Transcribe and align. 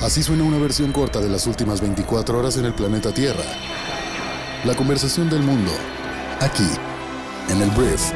Así 0.00 0.22
suena 0.22 0.44
una 0.44 0.56
versión 0.56 0.92
corta 0.92 1.20
de 1.20 1.28
las 1.28 1.46
últimas 1.46 1.82
24 1.82 2.38
horas 2.38 2.56
en 2.56 2.64
el 2.64 2.72
planeta 2.72 3.12
Tierra. 3.12 3.44
La 4.64 4.74
conversación 4.74 5.28
del 5.28 5.42
mundo, 5.42 5.70
aquí, 6.40 6.66
en 7.50 7.60
el 7.60 7.68
Brief, 7.72 8.10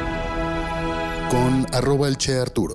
con 1.29 1.67
arroba 1.73 2.07
el 2.07 2.17
Che 2.17 2.39
Arturo. 2.39 2.73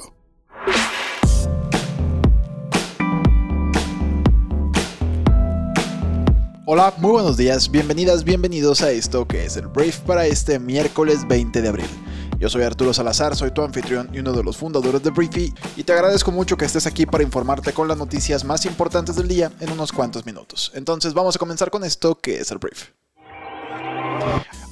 Hola, 6.65 6.95
muy 6.99 7.11
buenos 7.11 7.37
días, 7.37 7.69
bienvenidas, 7.69 8.23
bienvenidos 8.23 8.81
a 8.83 8.93
esto 8.93 9.27
que 9.27 9.45
es 9.45 9.57
el 9.57 9.67
Brief 9.67 9.99
para 9.99 10.27
este 10.27 10.61
miércoles 10.61 11.27
20 11.27 11.63
de 11.63 11.69
abril. 11.69 12.10
Yo 12.39 12.49
soy 12.49 12.63
Arturo 12.63 12.95
Salazar, 12.95 13.37
soy 13.37 13.51
tu 13.51 13.63
anfitrión 13.63 14.09
y 14.13 14.21
uno 14.21 14.33
de 14.33 14.43
los 14.43 14.57
fundadores 14.57 15.03
de 15.03 15.11
Briefy 15.11 15.53
y 15.77 15.85
te 15.85 15.93
agradezco 15.93 16.31
mucho 16.31 16.57
que 16.57 16.65
estés 16.65 16.87
aquí 16.87 17.07
para 17.07 17.25
informarte 17.25 17.73
con 17.73 17.89
las 17.89 17.99
noticias 17.99 18.45
más 18.45 18.65
importantes 18.65 19.17
del 19.17 19.29
día 19.29 19.53
en 19.61 19.73
unos 19.73 19.93
cuantos 19.93 20.25
minutos. 20.25 20.73
Entonces 20.75 21.15
vamos 21.15 21.37
a 21.37 21.39
comenzar 21.39 21.71
con 21.71 21.85
esto 21.85 22.15
que 22.15 22.41
es 22.41 22.51
el 22.51 22.59
Brief. 22.59 23.00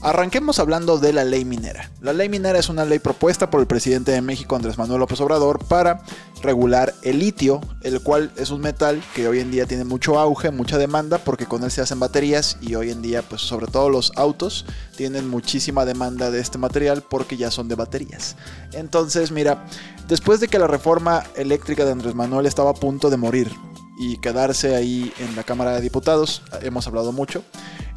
Arranquemos 0.09 0.59
hablando 0.59 0.97
de 0.97 1.13
la 1.13 1.23
ley 1.23 1.45
minera. 1.45 1.91
La 2.01 2.15
ley 2.15 2.31
minera 2.31 2.59
es 2.59 2.71
una 2.71 2.87
ley 2.87 2.99
propuesta 2.99 3.51
por 3.51 3.61
el 3.61 3.67
presidente 3.67 4.11
de 4.11 4.23
México 4.23 4.57
Andrés 4.57 4.79
Manuel 4.79 5.01
López 5.01 5.21
Obrador 5.21 5.63
para 5.67 6.01
regular 6.41 6.95
el 7.03 7.19
litio, 7.19 7.61
el 7.83 8.01
cual 8.01 8.33
es 8.37 8.49
un 8.49 8.63
metal 8.63 9.03
que 9.15 9.29
hoy 9.29 9.41
en 9.41 9.51
día 9.51 9.67
tiene 9.67 9.85
mucho 9.85 10.19
auge, 10.19 10.51
mucha 10.51 10.79
demanda 10.79 11.19
porque 11.19 11.45
con 11.45 11.63
él 11.63 11.71
se 11.71 11.83
hacen 11.83 12.01
baterías 12.01 12.57
y 12.63 12.75
hoy 12.75 12.91
en 12.91 13.03
día 13.03 13.21
pues 13.21 13.43
sobre 13.43 13.67
todo 13.67 13.91
los 13.91 14.13
autos 14.17 14.65
tienen 14.97 15.29
muchísima 15.29 15.85
demanda 15.85 16.31
de 16.31 16.41
este 16.41 16.57
material 16.57 17.03
porque 17.03 17.37
ya 17.37 17.51
son 17.51 17.69
de 17.69 17.75
baterías. 17.75 18.37
Entonces 18.73 19.31
mira, 19.31 19.67
después 20.09 20.41
de 20.41 20.49
que 20.49 20.59
la 20.59 20.69
reforma 20.69 21.23
eléctrica 21.37 21.85
de 21.85 21.93
Andrés 21.93 22.15
Manuel 22.15 22.47
estaba 22.47 22.71
a 22.71 22.75
punto 22.75 23.11
de 23.11 23.19
morir 23.19 23.53
y 24.01 24.17
quedarse 24.21 24.75
ahí 24.75 25.13
en 25.19 25.37
la 25.37 25.43
Cámara 25.43 25.73
de 25.73 25.83
Diputados, 25.83 26.41
hemos 26.63 26.87
hablado 26.87 27.13
mucho, 27.13 27.45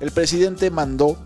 el 0.01 0.11
presidente 0.11 0.71
mandó 0.71 1.17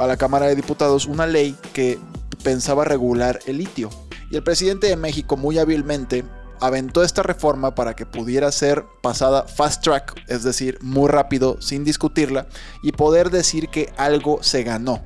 a 0.00 0.06
la 0.06 0.16
Cámara 0.16 0.46
de 0.46 0.56
Diputados 0.56 1.04
una 1.04 1.26
ley 1.26 1.54
que 1.74 1.98
pensaba 2.42 2.84
regular 2.84 3.38
el 3.46 3.58
litio. 3.58 3.90
Y 4.30 4.36
el 4.36 4.42
presidente 4.42 4.86
de 4.86 4.96
México 4.96 5.36
muy 5.36 5.58
hábilmente 5.58 6.24
aventó 6.58 7.02
esta 7.02 7.22
reforma 7.22 7.74
para 7.74 7.94
que 7.94 8.06
pudiera 8.06 8.50
ser 8.50 8.84
pasada 9.02 9.44
fast 9.44 9.82
track, 9.82 10.14
es 10.26 10.42
decir, 10.42 10.78
muy 10.80 11.08
rápido, 11.08 11.60
sin 11.60 11.84
discutirla, 11.84 12.46
y 12.82 12.92
poder 12.92 13.30
decir 13.30 13.68
que 13.68 13.92
algo 13.98 14.42
se 14.42 14.62
ganó. 14.62 15.02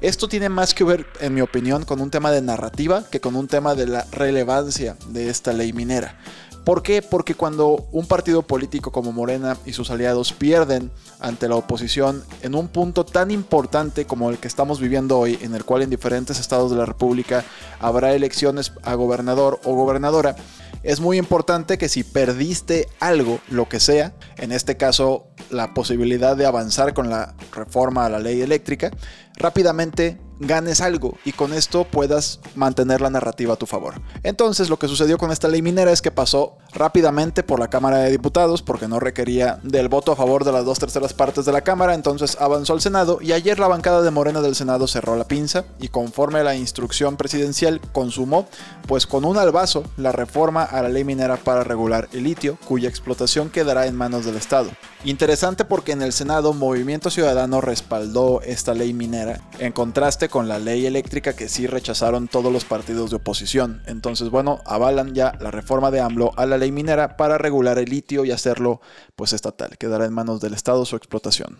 Esto 0.00 0.28
tiene 0.28 0.48
más 0.48 0.74
que 0.74 0.84
ver, 0.84 1.06
en 1.20 1.34
mi 1.34 1.40
opinión, 1.42 1.84
con 1.84 2.00
un 2.00 2.10
tema 2.10 2.30
de 2.30 2.40
narrativa 2.40 3.04
que 3.10 3.20
con 3.20 3.36
un 3.36 3.48
tema 3.48 3.74
de 3.74 3.86
la 3.86 4.06
relevancia 4.12 4.96
de 5.08 5.28
esta 5.28 5.52
ley 5.52 5.72
minera. 5.72 6.18
¿Por 6.68 6.82
qué? 6.82 7.00
Porque 7.00 7.34
cuando 7.34 7.88
un 7.92 8.04
partido 8.04 8.42
político 8.42 8.92
como 8.92 9.10
Morena 9.10 9.56
y 9.64 9.72
sus 9.72 9.90
aliados 9.90 10.34
pierden 10.34 10.90
ante 11.18 11.48
la 11.48 11.54
oposición 11.54 12.22
en 12.42 12.54
un 12.54 12.68
punto 12.68 13.06
tan 13.06 13.30
importante 13.30 14.04
como 14.04 14.28
el 14.28 14.36
que 14.36 14.48
estamos 14.48 14.78
viviendo 14.78 15.18
hoy, 15.18 15.38
en 15.40 15.54
el 15.54 15.64
cual 15.64 15.80
en 15.80 15.88
diferentes 15.88 16.38
estados 16.38 16.70
de 16.70 16.76
la 16.76 16.84
República 16.84 17.42
habrá 17.80 18.12
elecciones 18.12 18.74
a 18.82 18.92
gobernador 18.96 19.60
o 19.64 19.76
gobernadora, 19.76 20.36
es 20.82 21.00
muy 21.00 21.16
importante 21.16 21.78
que 21.78 21.88
si 21.88 22.04
perdiste 22.04 22.86
algo, 23.00 23.40
lo 23.48 23.66
que 23.66 23.80
sea, 23.80 24.12
en 24.36 24.52
este 24.52 24.76
caso 24.76 25.28
la 25.48 25.72
posibilidad 25.72 26.36
de 26.36 26.44
avanzar 26.44 26.92
con 26.92 27.08
la 27.08 27.34
reforma 27.50 28.04
a 28.04 28.10
la 28.10 28.18
ley 28.18 28.42
eléctrica, 28.42 28.90
rápidamente 29.38 30.18
ganes 30.38 30.80
algo 30.80 31.16
y 31.24 31.32
con 31.32 31.52
esto 31.52 31.84
puedas 31.84 32.40
mantener 32.54 33.00
la 33.00 33.10
narrativa 33.10 33.54
a 33.54 33.56
tu 33.56 33.66
favor. 33.66 34.00
Entonces 34.22 34.68
lo 34.68 34.78
que 34.78 34.88
sucedió 34.88 35.18
con 35.18 35.30
esta 35.30 35.48
ley 35.48 35.62
minera 35.62 35.92
es 35.92 36.02
que 36.02 36.10
pasó 36.10 36.56
rápidamente 36.72 37.42
por 37.42 37.60
la 37.60 37.68
Cámara 37.68 37.98
de 37.98 38.10
Diputados 38.10 38.62
porque 38.62 38.88
no 38.88 39.00
requería 39.00 39.58
del 39.62 39.88
voto 39.88 40.12
a 40.12 40.16
favor 40.16 40.44
de 40.44 40.52
las 40.52 40.64
dos 40.64 40.78
terceras 40.78 41.14
partes 41.14 41.44
de 41.44 41.52
la 41.52 41.62
Cámara, 41.62 41.94
entonces 41.94 42.36
avanzó 42.40 42.72
al 42.72 42.80
Senado 42.80 43.18
y 43.20 43.32
ayer 43.32 43.58
la 43.58 43.68
bancada 43.68 44.02
de 44.02 44.10
Morena 44.10 44.40
del 44.40 44.54
Senado 44.54 44.86
cerró 44.86 45.16
la 45.16 45.28
pinza 45.28 45.64
y 45.80 45.88
conforme 45.88 46.40
a 46.40 46.44
la 46.44 46.56
instrucción 46.56 47.16
presidencial 47.16 47.80
consumó 47.92 48.46
pues 48.86 49.06
con 49.06 49.24
un 49.24 49.38
albazo 49.38 49.84
la 49.96 50.12
reforma 50.12 50.62
a 50.62 50.82
la 50.82 50.88
ley 50.88 51.04
minera 51.04 51.36
para 51.36 51.64
regular 51.64 52.08
el 52.12 52.24
litio 52.24 52.58
cuya 52.66 52.88
explotación 52.88 53.50
quedará 53.50 53.86
en 53.86 53.96
manos 53.96 54.24
del 54.24 54.36
Estado. 54.36 54.70
Interesante 55.04 55.64
porque 55.64 55.92
en 55.92 56.02
el 56.02 56.12
Senado 56.12 56.52
Movimiento 56.52 57.10
Ciudadano 57.10 57.60
respaldó 57.60 58.42
esta 58.42 58.74
ley 58.74 58.92
minera 58.92 59.40
en 59.58 59.72
contraste 59.72 60.28
con 60.28 60.48
la 60.48 60.58
ley 60.58 60.86
eléctrica 60.86 61.34
que 61.34 61.48
sí 61.48 61.66
rechazaron 61.66 62.28
todos 62.28 62.52
los 62.52 62.64
partidos 62.64 63.10
de 63.10 63.16
oposición. 63.16 63.82
Entonces, 63.86 64.30
bueno, 64.30 64.60
avalan 64.66 65.14
ya 65.14 65.34
la 65.40 65.50
reforma 65.50 65.90
de 65.90 66.00
AMLO 66.00 66.32
a 66.36 66.46
la 66.46 66.57
ley 66.58 66.72
minera 66.72 67.16
para 67.16 67.38
regular 67.38 67.78
el 67.78 67.90
litio 67.90 68.24
y 68.24 68.30
hacerlo 68.30 68.80
pues 69.16 69.32
estatal. 69.32 69.78
Quedará 69.78 70.04
en 70.04 70.12
manos 70.12 70.40
del 70.40 70.54
Estado 70.54 70.84
su 70.84 70.96
explotación. 70.96 71.58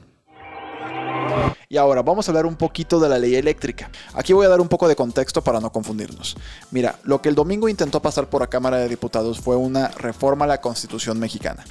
Y 1.69 1.77
ahora 1.77 2.03
vamos 2.03 2.27
a 2.27 2.31
hablar 2.31 2.47
un 2.47 2.57
poquito 2.57 2.99
de 2.99 3.09
la 3.09 3.19
ley 3.19 3.35
eléctrica. 3.35 3.91
Aquí 4.15 4.33
voy 4.33 4.47
a 4.47 4.49
dar 4.49 4.61
un 4.61 4.69
poco 4.69 4.89
de 4.89 4.97
contexto 4.97 5.43
para 5.43 5.61
no 5.61 5.71
confundirnos. 5.71 6.37
Mira, 6.71 6.99
lo 7.05 7.21
que 7.21 7.29
el 7.29 7.35
domingo 7.35 7.69
intentó 7.69 8.01
pasar 8.01 8.31
por 8.31 8.41
la 8.41 8.47
Cámara 8.47 8.79
de 8.79 8.89
Diputados 8.89 9.41
fue 9.41 9.57
una 9.57 9.89
reforma 9.89 10.47
a 10.47 10.49
la 10.49 10.61
Constitución 10.61 11.19
mexicana. 11.19 11.65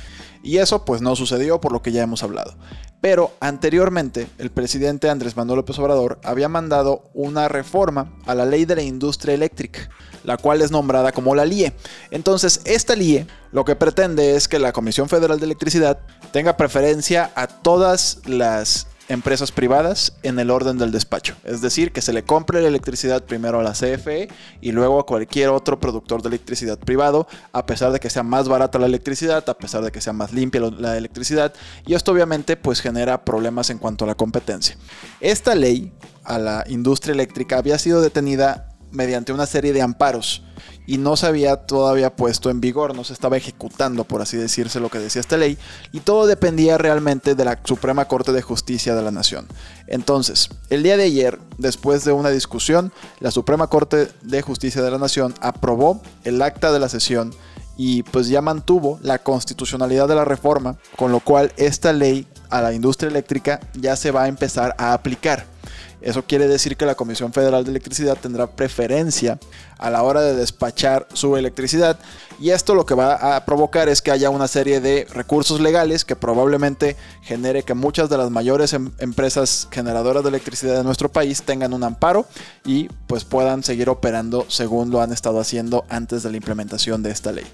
Y 0.44 0.58
eso 0.58 0.86
pues 0.86 1.02
no 1.02 1.16
sucedió 1.16 1.60
por 1.60 1.72
lo 1.72 1.82
que 1.82 1.92
ya 1.92 2.04
hemos 2.04 2.24
hablado. 2.24 2.54
Pero 3.00 3.32
anteriormente 3.40 4.28
el 4.40 4.50
presidente 4.50 5.10
Andrés 5.10 5.38
Manuel 5.38 5.58
López 5.58 5.78
Obrador 5.80 6.20
había 6.24 6.50
mandado 6.50 7.04
una 7.14 7.48
reforma 7.48 8.12
a 8.26 8.34
la 8.34 8.46
ley 8.46 8.66
de 8.66 8.76
la 8.76 8.82
industria 8.82 9.36
eléctrica, 9.36 9.90
la 10.24 10.38
cual 10.38 10.62
es 10.62 10.72
nombrada 10.72 11.12
como 11.12 11.36
la 11.36 11.46
LIE. 11.46 11.74
Entonces 12.10 12.62
esta 12.66 12.96
LIE 12.96 13.28
lo 13.52 13.66
que 13.66 13.76
pretende 13.76 14.36
es 14.36 14.48
que 14.48 14.60
la 14.60 14.74
Comisión 14.74 15.10
Federal 15.10 15.40
de 15.40 15.46
Electricidad 15.46 16.00
tenga 16.32 16.58
preferencia 16.58 17.32
a 17.36 17.48
todas 17.48 18.20
las 18.26 18.87
empresas 19.10 19.52
privadas 19.52 20.14
en 20.24 20.40
el 20.40 20.52
orden 20.52 20.78
del 20.78 20.92
despacho. 20.92 21.36
Es 21.44 21.62
decir, 21.62 21.92
que 21.92 22.02
se 22.02 22.14
le 22.14 22.24
compre 22.24 22.62
la 22.62 22.68
electricidad 22.68 23.24
primero 23.24 23.60
a 23.60 23.64
la 23.64 23.72
CFE 23.72 24.30
y 24.62 24.72
luego 24.72 25.00
a 25.00 25.06
cualquier 25.06 25.50
otro 25.50 25.80
productor 25.80 26.22
de 26.22 26.30
electricidad 26.30 26.78
privado, 26.78 27.28
a 27.52 27.66
pesar 27.66 27.92
de 27.92 28.00
que 28.00 28.10
sea 28.10 28.24
más 28.24 28.48
barata 28.48 28.80
la 28.80 28.86
electricidad, 28.86 29.48
a 29.50 29.58
pesar 29.58 29.84
de 29.84 29.92
que 29.92 30.02
sea 30.02 30.14
más 30.14 30.34
limpia 30.34 30.62
la 30.62 30.98
electricidad. 30.98 31.54
Y 31.86 31.94
esto 31.94 32.12
obviamente 32.12 32.58
pues 32.58 32.82
genera 32.82 33.24
problemas 33.24 33.70
en 33.70 33.78
cuanto 33.78 34.06
a 34.06 34.08
la 34.08 34.16
competencia. 34.16 34.78
Esta 35.20 35.56
ley 35.56 35.92
a 36.24 36.38
la 36.38 36.64
industria 36.68 37.14
eléctrica 37.14 37.58
había 37.58 37.78
sido 37.78 38.02
detenida 38.02 38.70
mediante 38.92 39.34
una 39.34 39.46
serie 39.46 39.74
de 39.74 39.82
amparos 39.82 40.44
y 40.88 40.98
no 40.98 41.18
se 41.18 41.28
había 41.28 41.58
todavía 41.58 42.16
puesto 42.16 42.50
en 42.50 42.62
vigor, 42.62 42.96
no 42.96 43.04
se 43.04 43.14
estaba 43.14 43.38
ejecutando, 43.38 44.06
por 44.06 44.22
así 44.22 44.38
decirse, 44.38 44.80
lo 44.80 44.90
que 44.90 45.00
decía 45.00 45.20
esta 45.20 45.38
ley, 45.38 45.58
y 45.92 46.00
todo 46.00 46.26
dependía 46.26 46.78
realmente 46.78 47.36
de 47.36 47.46
la 47.46 47.60
Suprema 47.64 48.06
Corte 48.06 48.32
de 48.32 48.42
Justicia 48.42 48.96
de 48.96 49.02
la 49.04 49.12
Nación. 49.12 49.46
Entonces, 49.88 50.50
el 50.70 50.84
día 50.84 50.96
de 50.96 51.04
ayer, 51.04 51.40
después 51.58 52.06
de 52.06 52.14
una 52.14 52.30
discusión, 52.30 52.94
la 53.20 53.32
Suprema 53.32 53.68
Corte 53.68 54.08
de 54.22 54.42
Justicia 54.42 54.82
de 54.82 54.90
la 54.90 54.98
Nación 54.98 55.36
aprobó 55.42 56.02
el 56.24 56.42
acta 56.42 56.72
de 56.72 56.80
la 56.80 56.90
sesión 56.90 57.34
y 57.76 58.04
pues 58.04 58.30
ya 58.30 58.42
mantuvo 58.42 58.98
la 59.04 59.20
constitucionalidad 59.20 60.08
de 60.08 60.16
la 60.16 60.26
reforma, 60.26 60.78
con 60.96 61.12
lo 61.12 61.20
cual 61.20 61.52
esta 61.58 61.92
ley 61.92 62.26
a 62.50 62.62
la 62.62 62.74
industria 62.74 63.10
eléctrica 63.10 63.60
ya 63.74 63.96
se 63.98 64.12
va 64.12 64.24
a 64.24 64.28
empezar 64.28 64.74
a 64.78 64.94
aplicar. 64.94 65.57
Eso 66.02 66.24
quiere 66.24 66.48
decir 66.48 66.78
que 66.78 66.86
la 66.86 66.96
Comisión 66.96 67.34
Federal 67.34 67.64
de 67.64 67.72
Electricidad 67.72 68.18
tendrá 68.22 68.48
preferencia 68.48 69.40
a 69.78 69.90
la 69.90 70.04
hora 70.04 70.22
de 70.22 70.36
despachar 70.36 71.08
su 71.14 71.38
electricidad 71.38 72.00
y 72.40 72.52
esto 72.52 72.76
lo 72.76 72.86
que 72.86 72.94
va 72.94 73.36
a 73.36 73.46
provocar 73.46 73.90
es 73.90 74.02
que 74.02 74.12
haya 74.12 74.30
una 74.30 74.48
serie 74.48 74.80
de 74.80 75.08
recursos 75.12 75.60
legales 75.60 76.06
que 76.06 76.16
probablemente 76.16 76.96
genere 77.22 77.64
que 77.64 77.74
muchas 77.74 78.10
de 78.10 78.18
las 78.18 78.30
mayores 78.30 78.74
em 78.74 78.92
empresas 79.00 79.68
generadoras 79.72 80.24
de 80.24 80.30
electricidad 80.30 80.78
de 80.78 80.84
nuestro 80.84 81.10
país 81.10 81.42
tengan 81.44 81.74
un 81.74 81.84
amparo 81.84 82.26
y 82.66 82.90
pues 83.08 83.26
puedan 83.26 83.64
seguir 83.64 83.90
operando 83.90 84.46
según 84.50 84.92
lo 84.92 85.02
han 85.02 85.12
estado 85.12 85.40
haciendo 85.40 85.86
antes 85.90 86.24
de 86.24 86.32
la 86.32 86.38
implementación 86.38 87.02
de 87.02 87.12
esta 87.12 87.32
ley. 87.32 87.46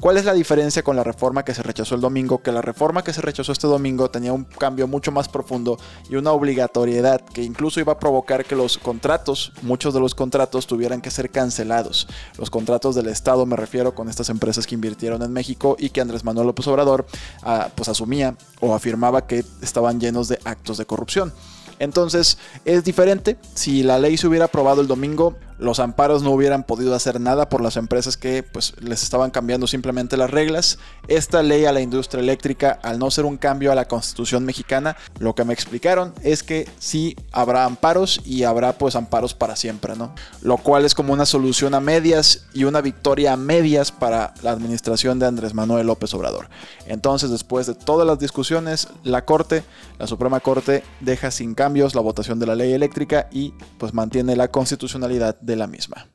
¿Cuál 0.00 0.16
es 0.16 0.24
la 0.24 0.32
diferencia 0.32 0.82
con 0.82 0.96
la 0.96 1.04
reforma 1.04 1.44
que 1.44 1.54
se 1.54 1.62
rechazó 1.62 1.94
el 1.94 2.00
domingo? 2.00 2.42
Que 2.42 2.50
la 2.50 2.62
reforma 2.62 3.04
que 3.04 3.12
se 3.12 3.20
rechazó 3.20 3.52
este 3.52 3.68
domingo 3.68 4.10
tenía 4.10 4.32
un 4.32 4.44
cambio 4.44 4.88
mucho 4.88 5.12
más 5.12 5.28
profundo 5.28 5.78
y 6.10 6.16
una 6.16 6.32
obligatoriedad 6.32 7.20
que 7.20 7.42
incluso 7.42 7.78
iba 7.78 7.92
a 7.92 7.98
provocar 7.98 8.44
que 8.44 8.56
los 8.56 8.78
contratos, 8.78 9.52
muchos 9.62 9.94
de 9.94 10.00
los 10.00 10.14
contratos 10.14 10.66
tuvieran 10.66 11.00
que 11.00 11.10
ser 11.10 11.30
cancelados. 11.30 12.08
Los 12.38 12.50
contratos 12.50 12.96
del 12.96 13.06
Estado 13.06 13.46
me 13.46 13.56
refiero 13.56 13.94
con 13.94 14.08
estas 14.08 14.28
empresas 14.32 14.66
que 14.66 14.74
invirtieron 14.74 15.22
en 15.22 15.32
México 15.32 15.76
y 15.78 15.90
que 15.90 16.00
Andrés 16.00 16.24
Manuel 16.24 16.48
López 16.48 16.66
Obrador 16.66 17.06
ah, 17.42 17.70
pues 17.74 17.88
asumía 17.88 18.34
o 18.60 18.74
afirmaba 18.74 19.26
que 19.26 19.44
estaban 19.62 20.00
llenos 20.00 20.28
de 20.28 20.38
actos 20.44 20.78
de 20.78 20.86
corrupción. 20.86 21.32
Entonces 21.78 22.38
es 22.64 22.84
diferente. 22.84 23.36
Si 23.54 23.82
la 23.82 23.98
ley 23.98 24.16
se 24.16 24.28
hubiera 24.28 24.44
aprobado 24.44 24.80
el 24.80 24.86
domingo, 24.86 25.36
los 25.62 25.78
amparos 25.78 26.24
no 26.24 26.32
hubieran 26.32 26.64
podido 26.64 26.92
hacer 26.94 27.20
nada 27.20 27.48
por 27.48 27.62
las 27.62 27.76
empresas 27.76 28.16
que 28.16 28.42
pues 28.42 28.74
les 28.80 29.04
estaban 29.04 29.30
cambiando 29.30 29.68
simplemente 29.68 30.16
las 30.16 30.30
reglas. 30.30 30.78
Esta 31.06 31.42
ley 31.42 31.66
a 31.66 31.72
la 31.72 31.80
industria 31.80 32.20
eléctrica, 32.20 32.80
al 32.82 32.98
no 32.98 33.10
ser 33.12 33.24
un 33.24 33.36
cambio 33.36 33.70
a 33.70 33.76
la 33.76 33.86
constitución 33.86 34.44
mexicana, 34.44 34.96
lo 35.20 35.36
que 35.36 35.44
me 35.44 35.54
explicaron 35.54 36.14
es 36.22 36.42
que 36.42 36.68
sí 36.80 37.16
habrá 37.30 37.64
amparos 37.64 38.20
y 38.24 38.42
habrá 38.42 38.72
pues 38.76 38.96
amparos 38.96 39.34
para 39.34 39.54
siempre, 39.54 39.94
¿no? 39.94 40.12
Lo 40.42 40.56
cual 40.56 40.84
es 40.84 40.96
como 40.96 41.12
una 41.12 41.26
solución 41.26 41.74
a 41.74 41.80
medias 41.80 42.46
y 42.52 42.64
una 42.64 42.80
victoria 42.80 43.34
a 43.34 43.36
medias 43.36 43.92
para 43.92 44.34
la 44.42 44.50
administración 44.50 45.20
de 45.20 45.26
Andrés 45.26 45.54
Manuel 45.54 45.86
López 45.86 46.12
Obrador. 46.14 46.48
Entonces, 46.86 47.30
después 47.30 47.68
de 47.68 47.74
todas 47.74 48.06
las 48.06 48.18
discusiones, 48.18 48.88
la 49.04 49.24
Corte, 49.24 49.62
la 50.00 50.08
Suprema 50.08 50.40
Corte, 50.40 50.82
deja 50.98 51.30
sin 51.30 51.54
cambios 51.54 51.94
la 51.94 52.00
votación 52.00 52.40
de 52.40 52.46
la 52.46 52.56
ley 52.56 52.72
eléctrica 52.72 53.28
y 53.30 53.54
pues 53.78 53.94
mantiene 53.94 54.34
la 54.34 54.48
constitucionalidad 54.48 55.38
de 55.40 55.51
la 55.56 55.66
misma. 55.66 56.08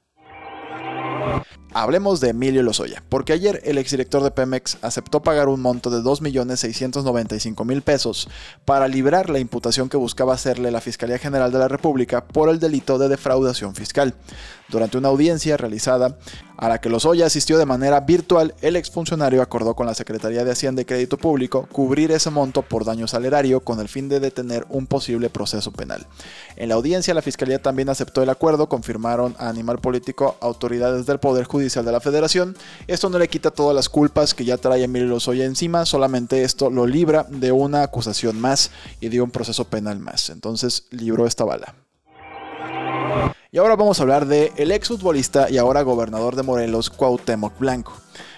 Hablemos 1.79 2.19
de 2.19 2.29
Emilio 2.29 2.63
Lozoya, 2.63 3.03
porque 3.07 3.33
ayer 3.33 3.61
el 3.63 3.77
exdirector 3.77 4.23
de 4.23 4.31
Pemex 4.31 4.79
aceptó 4.81 5.21
pagar 5.21 5.47
un 5.47 5.61
monto 5.61 5.91
de 5.91 5.99
2.695.000 5.99 7.81
pesos 7.83 8.27
para 8.65 8.87
librar 8.87 9.29
la 9.29 9.37
imputación 9.37 9.87
que 9.87 9.95
buscaba 9.95 10.33
hacerle 10.33 10.71
la 10.71 10.81
Fiscalía 10.81 11.19
General 11.19 11.51
de 11.51 11.59
la 11.59 11.67
República 11.67 12.25
por 12.25 12.49
el 12.49 12.59
delito 12.59 12.97
de 12.97 13.09
defraudación 13.09 13.75
fiscal. 13.75 14.15
Durante 14.69 14.97
una 14.97 15.07
audiencia 15.09 15.55
realizada 15.55 16.17
a 16.57 16.67
la 16.67 16.81
que 16.81 16.89
Lozoya 16.89 17.27
asistió 17.27 17.59
de 17.59 17.65
manera 17.65 18.01
virtual, 18.01 18.55
el 18.61 18.75
exfuncionario 18.75 19.41
acordó 19.43 19.75
con 19.75 19.85
la 19.85 19.93
Secretaría 19.93 20.43
de 20.43 20.51
Hacienda 20.51 20.81
y 20.81 20.85
Crédito 20.85 21.17
Público 21.17 21.69
cubrir 21.71 22.11
ese 22.11 22.31
monto 22.31 22.63
por 22.63 22.83
daño 22.83 23.07
salerario 23.07 23.61
con 23.61 23.79
el 23.79 23.87
fin 23.87 24.09
de 24.09 24.19
detener 24.19 24.65
un 24.69 24.87
posible 24.87 25.29
proceso 25.29 25.71
penal. 25.71 26.07
En 26.57 26.69
la 26.69 26.75
audiencia, 26.75 27.13
la 27.13 27.21
Fiscalía 27.21 27.61
también 27.61 27.87
aceptó 27.87 28.23
el 28.23 28.29
acuerdo, 28.29 28.67
confirmaron 28.67 29.35
a 29.37 29.47
Animal 29.47 29.77
Político 29.77 30.35
autoridades 30.41 31.05
del 31.05 31.19
Poder 31.19 31.45
Judicial 31.45 31.66
de 31.67 31.91
la 31.91 31.99
Federación. 31.99 32.55
Esto 32.87 33.09
no 33.09 33.19
le 33.19 33.27
quita 33.27 33.51
todas 33.51 33.75
las 33.75 33.89
culpas 33.89 34.33
que 34.33 34.45
ya 34.45 34.57
trae 34.57 34.83
Emilio 34.83 35.09
Lozoya 35.09 35.45
encima, 35.45 35.85
solamente 35.85 36.43
esto 36.43 36.69
lo 36.69 36.87
libra 36.87 37.25
de 37.29 37.51
una 37.51 37.83
acusación 37.83 38.39
más 38.39 38.71
y 39.01 39.09
de 39.09 39.21
un 39.21 39.31
proceso 39.31 39.65
penal 39.65 39.99
más. 39.99 40.29
Entonces 40.29 40.85
libró 40.91 41.27
esta 41.27 41.43
bala. 41.43 41.75
Y 43.51 43.57
ahora 43.57 43.75
vamos 43.75 43.99
a 43.99 44.03
hablar 44.03 44.25
de 44.27 44.53
el 44.55 44.71
exfutbolista 44.71 45.49
y 45.49 45.57
ahora 45.57 45.81
gobernador 45.81 46.35
de 46.35 46.43
Morelos, 46.43 46.89
Cuauhtémoc 46.89 47.59
Blanco. 47.59 47.93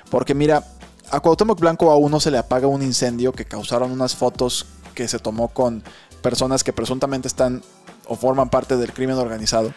Porque 0.09 0.33
mira, 0.33 0.63
a 1.11 1.19
Cuauhtémoc 1.19 1.59
Blanco 1.59 1.91
aún 1.91 2.11
no 2.11 2.19
se 2.19 2.31
le 2.31 2.37
apaga 2.37 2.67
un 2.67 2.81
incendio 2.81 3.31
que 3.31 3.45
causaron 3.45 3.91
unas 3.91 4.15
fotos 4.15 4.65
que 4.95 5.07
se 5.07 5.19
tomó 5.19 5.49
con 5.49 5.83
personas 6.21 6.63
que 6.63 6.73
presuntamente 6.73 7.27
están 7.27 7.61
o 8.07 8.15
forman 8.15 8.49
parte 8.49 8.75
del 8.75 8.91
crimen 8.91 9.17
organizado 9.17 9.73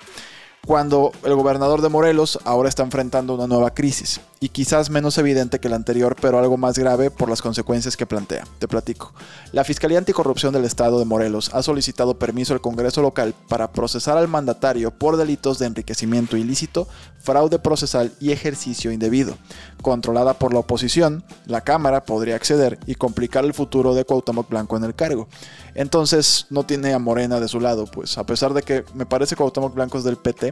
cuando 0.67 1.11
el 1.25 1.35
gobernador 1.35 1.83
de 1.83 1.89
Morelos 1.89 2.39
ahora 2.45 2.69
está 2.69 2.85
enfrentando 2.85 3.35
una 3.35 3.49
nueva 3.49 3.75
crisis, 3.75 4.21
y 4.43 4.49
quizás 4.49 4.91
menos 4.91 5.19
evidente 5.19 5.61
que 5.61 5.69
la 5.69 5.77
anterior, 5.77 6.17
pero 6.21 6.37
algo 6.37 6.57
más 6.57 6.77
grave 6.77 7.13
por 7.13 7.31
las 7.31 7.41
consecuencias 7.41 7.97
que 7.97 8.07
plantea. 8.07 8.45
Te 8.59 8.67
platico. 8.67 9.13
La 9.53 9.63
Fiscalía 9.63 9.99
Anticorrupción 9.99 10.53
del 10.53 10.65
Estado 10.65 10.99
de 10.99 11.05
Morelos 11.05 11.51
ha 11.55 11.63
solicitado 11.63 12.19
permiso 12.19 12.53
al 12.53 12.61
Congreso 12.61 13.03
local 13.03 13.35
para 13.49 13.71
procesar 13.71 14.19
al 14.19 14.27
mandatario 14.27 14.91
por 14.91 15.17
delitos 15.17 15.61
de 15.61 15.67
enriquecimiento 15.67 16.37
ilícito, 16.37 16.89
fraude 17.21 17.61
procesal 17.61 18.13
y 18.19 18.33
ejercicio 18.33 18.91
indebido. 18.91 19.37
Controlada 19.81 20.35
por 20.35 20.53
la 20.53 20.59
oposición, 20.59 21.23
la 21.47 21.61
Cámara 21.61 22.05
podría 22.05 22.35
acceder 22.35 22.81
y 22.87 22.97
complicar 22.97 23.45
el 23.45 23.55
futuro 23.55 23.95
de 23.95 24.05
Cuauhtémoc 24.05 24.49
Blanco 24.49 24.77
en 24.77 24.83
el 24.83 24.97
cargo. 24.97 25.29
Entonces 25.77 26.47
no 26.51 26.65
tiene 26.65 26.95
a 26.95 26.99
Morena 26.99 27.39
de 27.39 27.47
su 27.47 27.61
lado, 27.61 27.87
pues 27.87 28.19
a 28.19 28.27
pesar 28.27 28.55
de 28.55 28.63
que 28.63 28.85
me 28.95 29.07
parece 29.07 29.37
Cuauhtémoc 29.37 29.73
Blanco 29.73 29.99
es 29.99 30.05
del 30.05 30.17
PT, 30.17 30.52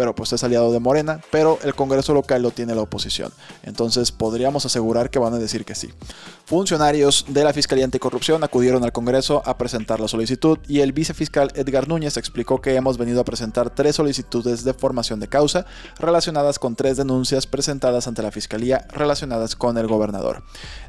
pero 0.00 0.14
pues 0.14 0.32
es 0.32 0.42
aliado 0.42 0.72
de 0.72 0.80
Morena, 0.80 1.20
pero 1.30 1.58
el 1.62 1.74
Congreso 1.74 2.14
local 2.14 2.40
lo 2.40 2.52
tiene 2.52 2.74
la 2.74 2.80
oposición. 2.80 3.30
Entonces 3.64 4.12
podríamos 4.12 4.64
asegurar 4.64 5.10
que 5.10 5.18
van 5.18 5.34
a 5.34 5.38
decir 5.38 5.66
que 5.66 5.74
sí. 5.74 5.90
Funcionarios 6.46 7.26
de 7.28 7.44
la 7.44 7.52
Fiscalía 7.52 7.84
Anticorrupción 7.84 8.42
acudieron 8.42 8.82
al 8.82 8.92
Congreso 8.92 9.42
a 9.44 9.58
presentar 9.58 10.00
la 10.00 10.08
solicitud 10.08 10.58
y 10.66 10.80
el 10.80 10.92
vicefiscal 10.92 11.52
Edgar 11.54 11.86
Núñez 11.86 12.16
explicó 12.16 12.62
que 12.62 12.76
hemos 12.76 12.96
venido 12.96 13.20
a 13.20 13.24
presentar 13.24 13.68
tres 13.68 13.96
solicitudes 13.96 14.64
de 14.64 14.72
formación 14.72 15.20
de 15.20 15.28
causa 15.28 15.66
relacionadas 15.98 16.58
con 16.58 16.76
tres 16.76 16.96
denuncias 16.96 17.46
presentadas 17.46 18.08
ante 18.08 18.22
la 18.22 18.32
Fiscalía 18.32 18.86
relacionadas 18.90 19.54
con 19.54 19.76
el 19.76 19.86
gobernador. 19.86 20.42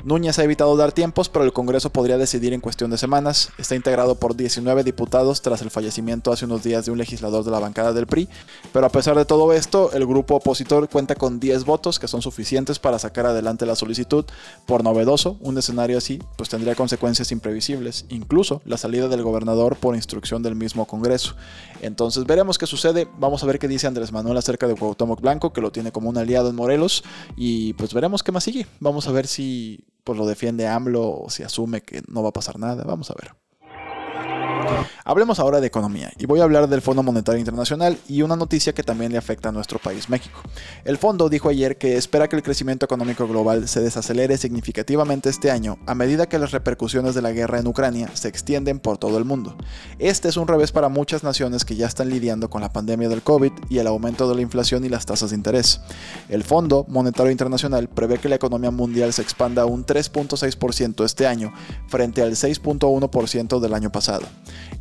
Núñez 0.05 0.39
ha 0.39 0.45
evitado 0.45 0.77
dar 0.77 0.93
tiempos, 0.93 1.27
pero 1.27 1.43
el 1.43 1.51
Congreso 1.51 1.89
podría 1.89 2.17
decidir 2.17 2.53
en 2.53 2.61
cuestión 2.61 2.89
de 2.91 2.97
semanas. 2.97 3.49
Está 3.57 3.75
integrado 3.75 4.15
por 4.15 4.37
19 4.37 4.85
diputados 4.85 5.41
tras 5.41 5.61
el 5.61 5.69
fallecimiento 5.69 6.31
hace 6.31 6.45
unos 6.45 6.63
días 6.63 6.85
de 6.85 6.91
un 6.93 6.97
legislador 6.97 7.43
de 7.43 7.51
la 7.51 7.59
bancada 7.59 7.91
del 7.91 8.07
PRI, 8.07 8.29
pero 8.71 8.85
pesar 9.01 9.17
de 9.17 9.25
todo 9.25 9.51
esto, 9.51 9.91
el 9.93 10.05
grupo 10.05 10.35
opositor 10.35 10.87
cuenta 10.87 11.15
con 11.15 11.39
10 11.39 11.65
votos 11.65 11.97
que 11.97 12.07
son 12.07 12.21
suficientes 12.21 12.77
para 12.77 12.99
sacar 12.99 13.25
adelante 13.25 13.65
la 13.65 13.75
solicitud. 13.75 14.25
Por 14.67 14.83
novedoso, 14.83 15.37
un 15.39 15.57
escenario 15.57 15.97
así 15.97 16.19
pues 16.37 16.49
tendría 16.49 16.75
consecuencias 16.75 17.31
imprevisibles, 17.31 18.05
incluso 18.09 18.61
la 18.63 18.77
salida 18.77 19.07
del 19.07 19.23
gobernador 19.23 19.75
por 19.75 19.95
instrucción 19.95 20.43
del 20.43 20.53
mismo 20.53 20.85
Congreso. 20.85 21.35
Entonces 21.81 22.25
veremos 22.27 22.59
qué 22.59 22.67
sucede, 22.67 23.07
vamos 23.17 23.41
a 23.41 23.47
ver 23.47 23.57
qué 23.57 23.67
dice 23.67 23.87
Andrés 23.87 24.11
Manuel 24.11 24.37
acerca 24.37 24.67
de 24.67 24.75
Cuauhtémoc 24.75 25.19
Blanco, 25.19 25.51
que 25.51 25.61
lo 25.61 25.71
tiene 25.71 25.91
como 25.91 26.07
un 26.07 26.19
aliado 26.19 26.51
en 26.51 26.55
Morelos, 26.55 27.03
y 27.35 27.73
pues 27.73 27.95
veremos 27.95 28.21
qué 28.21 28.31
más 28.31 28.43
sigue. 28.43 28.67
Vamos 28.79 29.07
a 29.07 29.11
ver 29.11 29.25
si 29.25 29.83
pues 30.03 30.15
lo 30.15 30.27
defiende 30.27 30.67
AMLO 30.67 31.23
o 31.23 31.29
si 31.31 31.41
asume 31.41 31.81
que 31.81 32.03
no 32.07 32.21
va 32.21 32.29
a 32.29 32.33
pasar 32.33 32.59
nada, 32.59 32.83
vamos 32.83 33.09
a 33.09 33.15
ver. 33.19 33.31
Hablemos 35.03 35.39
ahora 35.39 35.59
de 35.59 35.67
economía 35.67 36.11
y 36.17 36.25
voy 36.25 36.39
a 36.39 36.43
hablar 36.43 36.67
del 36.69 36.81
Fondo 36.81 37.03
Monetario 37.03 37.39
Internacional 37.39 37.97
y 38.07 38.21
una 38.21 38.35
noticia 38.35 38.73
que 38.73 38.83
también 38.83 39.11
le 39.11 39.17
afecta 39.17 39.49
a 39.49 39.51
nuestro 39.51 39.79
país, 39.79 40.09
México. 40.09 40.41
El 40.85 40.97
fondo 40.97 41.29
dijo 41.29 41.49
ayer 41.49 41.77
que 41.77 41.97
espera 41.97 42.27
que 42.27 42.35
el 42.35 42.43
crecimiento 42.43 42.85
económico 42.85 43.27
global 43.27 43.67
se 43.67 43.81
desacelere 43.81 44.37
significativamente 44.37 45.29
este 45.29 45.51
año 45.51 45.77
a 45.87 45.95
medida 45.95 46.27
que 46.27 46.39
las 46.39 46.51
repercusiones 46.51 47.15
de 47.15 47.21
la 47.21 47.31
guerra 47.31 47.59
en 47.59 47.67
Ucrania 47.67 48.09
se 48.13 48.27
extienden 48.27 48.79
por 48.79 48.97
todo 48.97 49.17
el 49.17 49.25
mundo. 49.25 49.55
Este 49.99 50.29
es 50.29 50.37
un 50.37 50.47
revés 50.47 50.71
para 50.71 50.89
muchas 50.89 51.23
naciones 51.23 51.65
que 51.65 51.75
ya 51.75 51.87
están 51.87 52.09
lidiando 52.09 52.49
con 52.49 52.61
la 52.61 52.71
pandemia 52.71 53.09
del 53.09 53.21
COVID 53.21 53.51
y 53.69 53.79
el 53.79 53.87
aumento 53.87 54.29
de 54.29 54.35
la 54.35 54.41
inflación 54.41 54.85
y 54.85 54.89
las 54.89 55.05
tasas 55.05 55.31
de 55.31 55.35
interés. 55.35 55.81
El 56.29 56.43
Fondo 56.43 56.85
Monetario 56.87 57.31
Internacional 57.31 57.87
prevé 57.87 58.17
que 58.17 58.29
la 58.29 58.35
economía 58.35 58.71
mundial 58.71 59.13
se 59.13 59.21
expanda 59.21 59.65
un 59.65 59.85
3.6% 59.85 61.03
este 61.03 61.27
año 61.27 61.53
frente 61.87 62.21
al 62.21 62.31
6.1% 62.31 63.59
del 63.59 63.73
año 63.73 63.91
pasado. 63.91 64.25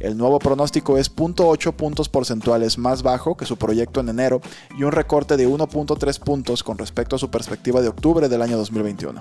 El 0.00 0.17
nuevo 0.17 0.38
pronóstico 0.38 0.97
es 0.97 1.14
0.8 1.14 1.75
puntos 1.75 2.08
porcentuales 2.08 2.79
más 2.79 3.02
bajo 3.02 3.37
que 3.37 3.44
su 3.44 3.58
proyecto 3.58 4.00
en 4.00 4.08
enero 4.08 4.41
y 4.79 4.85
un 4.85 4.93
recorte 4.93 5.37
de 5.37 5.47
1.3 5.47 6.19
puntos 6.19 6.64
con 6.64 6.79
respecto 6.79 7.17
a 7.17 7.19
su 7.19 7.31
perspectiva 7.31 7.82
de 7.82 7.88
octubre 7.88 8.31
del 8.31 8.41
año 8.41 8.56
2021. 8.56 9.20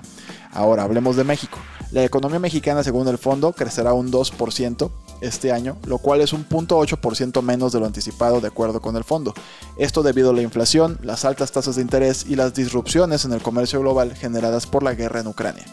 Ahora 0.52 0.84
hablemos 0.84 1.16
de 1.16 1.24
México. 1.24 1.58
La 1.92 2.02
economía 2.02 2.38
mexicana 2.38 2.82
según 2.82 3.08
el 3.08 3.18
fondo 3.18 3.52
crecerá 3.52 3.92
un 3.92 4.10
2% 4.10 4.90
este 5.20 5.52
año, 5.52 5.76
lo 5.86 5.98
cual 5.98 6.20
es 6.20 6.32
un 6.32 6.48
0.8% 6.48 7.42
menos 7.42 7.72
de 7.72 7.80
lo 7.80 7.86
anticipado 7.86 8.40
de 8.40 8.48
acuerdo 8.48 8.80
con 8.80 8.96
el 8.96 9.04
fondo. 9.04 9.34
Esto 9.76 10.02
debido 10.02 10.30
a 10.30 10.34
la 10.34 10.42
inflación, 10.42 10.98
las 11.02 11.24
altas 11.24 11.52
tasas 11.52 11.76
de 11.76 11.82
interés 11.82 12.26
y 12.28 12.36
las 12.36 12.54
disrupciones 12.54 13.24
en 13.24 13.32
el 13.32 13.42
comercio 13.42 13.80
global 13.80 14.14
generadas 14.14 14.66
por 14.66 14.82
la 14.82 14.94
guerra 14.94 15.20
en 15.20 15.26
Ucrania. 15.26 15.64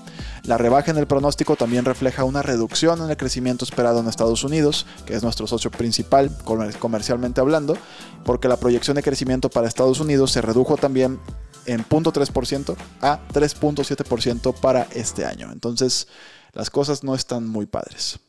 La 0.43 0.57
rebaja 0.57 0.91
en 0.91 0.97
el 0.97 1.07
pronóstico 1.07 1.55
también 1.55 1.83
refleja 1.83 2.23
una 2.23 2.41
reducción 2.41 3.01
en 3.01 3.09
el 3.09 3.17
crecimiento 3.17 3.65
esperado 3.65 3.99
en 3.99 4.07
Estados 4.07 4.43
Unidos, 4.43 4.85
que 5.05 5.13
es 5.13 5.23
nuestro 5.23 5.45
socio 5.45 5.71
principal 5.71 6.31
comercialmente 6.79 7.41
hablando, 7.41 7.77
porque 8.23 8.47
la 8.47 8.57
proyección 8.57 8.95
de 8.95 9.03
crecimiento 9.03 9.49
para 9.49 9.67
Estados 9.67 9.99
Unidos 9.99 10.31
se 10.31 10.41
redujo 10.41 10.77
también 10.77 11.19
en 11.65 11.83
0.3% 11.85 12.77
a 13.01 13.19
3.7% 13.33 14.53
para 14.53 14.83
este 14.93 15.25
año. 15.25 15.51
Entonces, 15.51 16.07
las 16.53 16.69
cosas 16.69 17.03
no 17.03 17.13
están 17.13 17.47
muy 17.47 17.65
padres. 17.65 18.19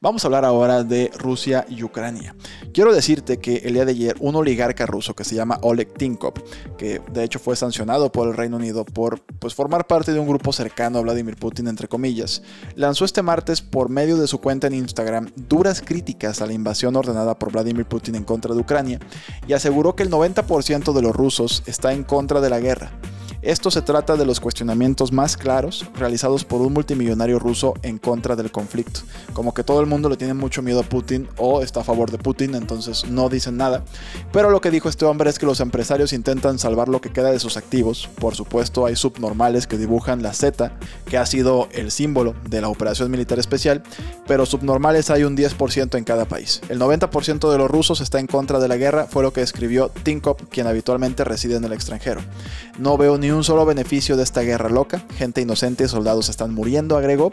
Vamos 0.00 0.24
a 0.24 0.28
hablar 0.28 0.44
ahora 0.44 0.82
de 0.82 1.10
Rusia 1.18 1.66
y 1.68 1.82
Ucrania. 1.82 2.34
Quiero 2.72 2.94
decirte 2.94 3.38
que 3.38 3.56
el 3.56 3.74
día 3.74 3.84
de 3.84 3.92
ayer 3.92 4.16
un 4.20 4.34
oligarca 4.34 4.86
ruso 4.86 5.14
que 5.14 5.24
se 5.24 5.34
llama 5.34 5.58
Oleg 5.62 5.92
Tinkov, 5.92 6.34
que 6.78 7.02
de 7.12 7.24
hecho 7.24 7.38
fue 7.38 7.54
sancionado 7.54 8.10
por 8.10 8.28
el 8.28 8.34
Reino 8.34 8.56
Unido 8.56 8.84
por 8.84 9.20
pues, 9.20 9.54
formar 9.54 9.86
parte 9.86 10.12
de 10.12 10.18
un 10.18 10.26
grupo 10.26 10.52
cercano 10.52 10.98
a 10.98 11.02
Vladimir 11.02 11.36
Putin, 11.36 11.68
entre 11.68 11.88
comillas, 11.88 12.42
lanzó 12.76 13.04
este 13.04 13.22
martes 13.22 13.60
por 13.60 13.90
medio 13.90 14.16
de 14.16 14.26
su 14.26 14.40
cuenta 14.40 14.68
en 14.68 14.74
Instagram 14.74 15.30
duras 15.36 15.82
críticas 15.84 16.40
a 16.40 16.46
la 16.46 16.52
invasión 16.52 16.96
ordenada 16.96 17.38
por 17.38 17.52
Vladimir 17.52 17.84
Putin 17.84 18.14
en 18.14 18.24
contra 18.24 18.54
de 18.54 18.60
Ucrania 18.60 19.00
y 19.46 19.52
aseguró 19.52 19.96
que 19.96 20.02
el 20.02 20.10
90% 20.10 20.92
de 20.92 21.02
los 21.02 21.14
rusos 21.14 21.62
está 21.66 21.92
en 21.92 22.04
contra 22.04 22.40
de 22.40 22.50
la 22.50 22.60
guerra 22.60 22.90
Esto 23.42 23.70
se 23.70 23.80
trata 23.80 24.16
de 24.16 24.26
los 24.26 24.38
cuestionamientos 24.38 25.12
más 25.12 25.38
claros 25.38 25.86
realizados 25.94 26.44
por 26.44 26.60
un 26.60 26.74
multimillonario 26.74 27.38
ruso 27.38 27.72
en 27.82 27.96
contra 27.96 28.36
del 28.36 28.52
conflicto. 28.52 29.00
Como 29.32 29.54
que 29.54 29.64
todo 29.64 29.80
el 29.80 29.86
mundo 29.86 30.10
le 30.10 30.18
tiene 30.18 30.34
mucho 30.34 30.60
miedo 30.60 30.80
a 30.80 30.82
Putin 30.82 31.26
o 31.38 31.62
está 31.62 31.80
a 31.80 31.84
favor 31.84 32.10
de 32.10 32.18
Putin, 32.18 32.54
entonces 32.54 33.08
no 33.08 33.30
dicen 33.30 33.56
nada. 33.56 33.82
Pero 34.30 34.50
lo 34.50 34.60
que 34.60 34.70
dijo 34.70 34.90
este 34.90 35.06
hombre 35.06 35.30
es 35.30 35.38
que 35.38 35.46
los 35.46 35.60
empresarios 35.60 36.12
intentan 36.12 36.58
salvar 36.58 36.90
lo 36.90 37.00
que 37.00 37.12
queda 37.12 37.30
de 37.30 37.38
sus 37.38 37.56
activos. 37.56 38.10
Por 38.16 38.34
supuesto 38.34 38.84
hay 38.84 38.94
subnormales 38.94 39.66
que 39.66 39.78
dibujan 39.78 40.22
la 40.22 40.34
Z, 40.34 40.72
que 41.06 41.16
ha 41.16 41.24
sido 41.24 41.70
el 41.72 41.90
símbolo 41.92 42.34
de 42.46 42.60
la 42.60 42.68
operación 42.68 43.10
militar 43.10 43.38
especial, 43.38 43.82
pero 44.26 44.44
subnormales 44.44 45.08
hay 45.08 45.24
un 45.24 45.34
10% 45.34 45.96
en 45.96 46.04
cada 46.04 46.26
país. 46.26 46.60
El 46.68 46.78
90% 46.78 47.50
de 47.50 47.56
los 47.56 47.70
rusos 47.70 48.02
está 48.02 48.20
en 48.20 48.26
contra 48.26 48.58
de 48.58 48.68
la 48.68 48.76
guerra, 48.76 49.06
fue 49.08 49.22
lo 49.22 49.32
que 49.32 49.40
escribió 49.40 49.88
Tinkop, 49.88 50.42
quien 50.50 50.66
habitualmente 50.66 51.24
reside 51.24 51.56
en 51.56 51.64
el 51.64 51.72
extranjero. 51.72 52.20
No 52.78 52.98
veo 52.98 53.16
ni 53.16 53.29
un 53.32 53.44
solo 53.44 53.66
beneficio 53.66 54.16
de 54.16 54.22
esta 54.22 54.42
guerra 54.42 54.68
loca, 54.68 55.04
gente 55.16 55.40
inocente 55.40 55.88
soldados 55.88 56.28
están 56.28 56.54
muriendo, 56.54 56.96
agregó, 56.96 57.30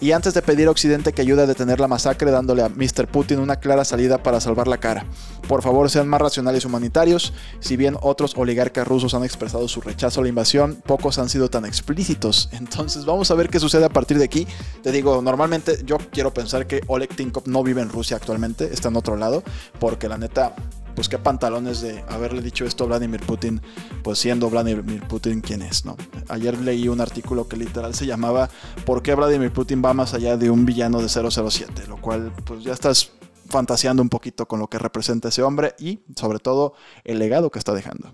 y 0.00 0.12
antes 0.12 0.34
de 0.34 0.42
pedir 0.42 0.68
a 0.68 0.70
Occidente 0.70 1.12
que 1.12 1.22
ayude 1.22 1.42
a 1.42 1.46
detener 1.46 1.80
la 1.80 1.88
masacre 1.88 2.30
dándole 2.30 2.62
a 2.62 2.68
Mr. 2.68 3.06
Putin 3.08 3.38
una 3.38 3.56
clara 3.56 3.84
salida 3.84 4.22
para 4.22 4.40
salvar 4.40 4.68
la 4.68 4.78
cara. 4.78 5.06
Por 5.48 5.62
favor, 5.62 5.90
sean 5.90 6.08
más 6.08 6.20
racionales 6.20 6.64
y 6.64 6.66
humanitarios. 6.66 7.32
Si 7.60 7.76
bien 7.76 7.96
otros 8.00 8.34
oligarcas 8.36 8.86
rusos 8.86 9.14
han 9.14 9.24
expresado 9.24 9.68
su 9.68 9.80
rechazo 9.80 10.20
a 10.20 10.22
la 10.22 10.28
invasión, 10.28 10.76
pocos 10.86 11.18
han 11.18 11.28
sido 11.28 11.48
tan 11.48 11.64
explícitos. 11.64 12.48
Entonces, 12.52 13.04
vamos 13.04 13.30
a 13.30 13.34
ver 13.34 13.48
qué 13.48 13.60
sucede 13.60 13.84
a 13.84 13.90
partir 13.90 14.18
de 14.18 14.24
aquí. 14.24 14.46
Te 14.82 14.92
digo, 14.92 15.22
normalmente 15.22 15.78
yo 15.84 15.98
quiero 16.12 16.32
pensar 16.32 16.66
que 16.66 16.82
Oleg 16.86 17.14
Tinkov 17.14 17.46
no 17.46 17.62
vive 17.62 17.82
en 17.82 17.88
Rusia 17.88 18.16
actualmente, 18.16 18.72
está 18.72 18.88
en 18.88 18.96
otro 18.96 19.16
lado, 19.16 19.42
porque 19.78 20.08
la 20.08 20.18
neta, 20.18 20.54
pues 20.94 21.08
qué 21.08 21.18
pantalones 21.18 21.80
de 21.80 22.04
haberle 22.08 22.42
dicho 22.42 22.64
esto 22.64 22.84
a 22.84 22.86
Vladimir 22.88 23.20
Putin, 23.20 23.60
pues 24.02 24.18
siendo 24.18 24.50
Vladimir 24.50 25.02
Putin 25.08 25.40
quien 25.40 25.62
es, 25.62 25.84
¿no? 25.84 25.96
Ayer 26.28 26.58
leí 26.58 26.88
un 26.88 27.00
artículo 27.00 27.48
que 27.48 27.56
literal 27.56 27.94
se 27.94 28.06
llamaba 28.06 28.48
¿Por 28.84 29.02
qué 29.02 29.14
Vladimir 29.14 29.52
Putin 29.52 29.82
va 29.84 29.94
más 29.94 30.14
allá 30.14 30.36
de 30.36 30.50
un 30.50 30.64
villano 30.66 31.00
de 31.00 31.08
007? 31.08 31.86
Lo 31.88 32.00
cual, 32.00 32.32
pues 32.44 32.62
ya 32.64 32.72
estás 32.72 33.10
fantaseando 33.48 34.02
un 34.02 34.08
poquito 34.08 34.46
con 34.46 34.58
lo 34.58 34.68
que 34.68 34.78
representa 34.78 35.28
ese 35.28 35.42
hombre 35.42 35.74
y 35.78 36.00
sobre 36.16 36.38
todo 36.38 36.74
el 37.04 37.18
legado 37.18 37.50
que 37.50 37.58
está 37.58 37.74
dejando. 37.74 38.12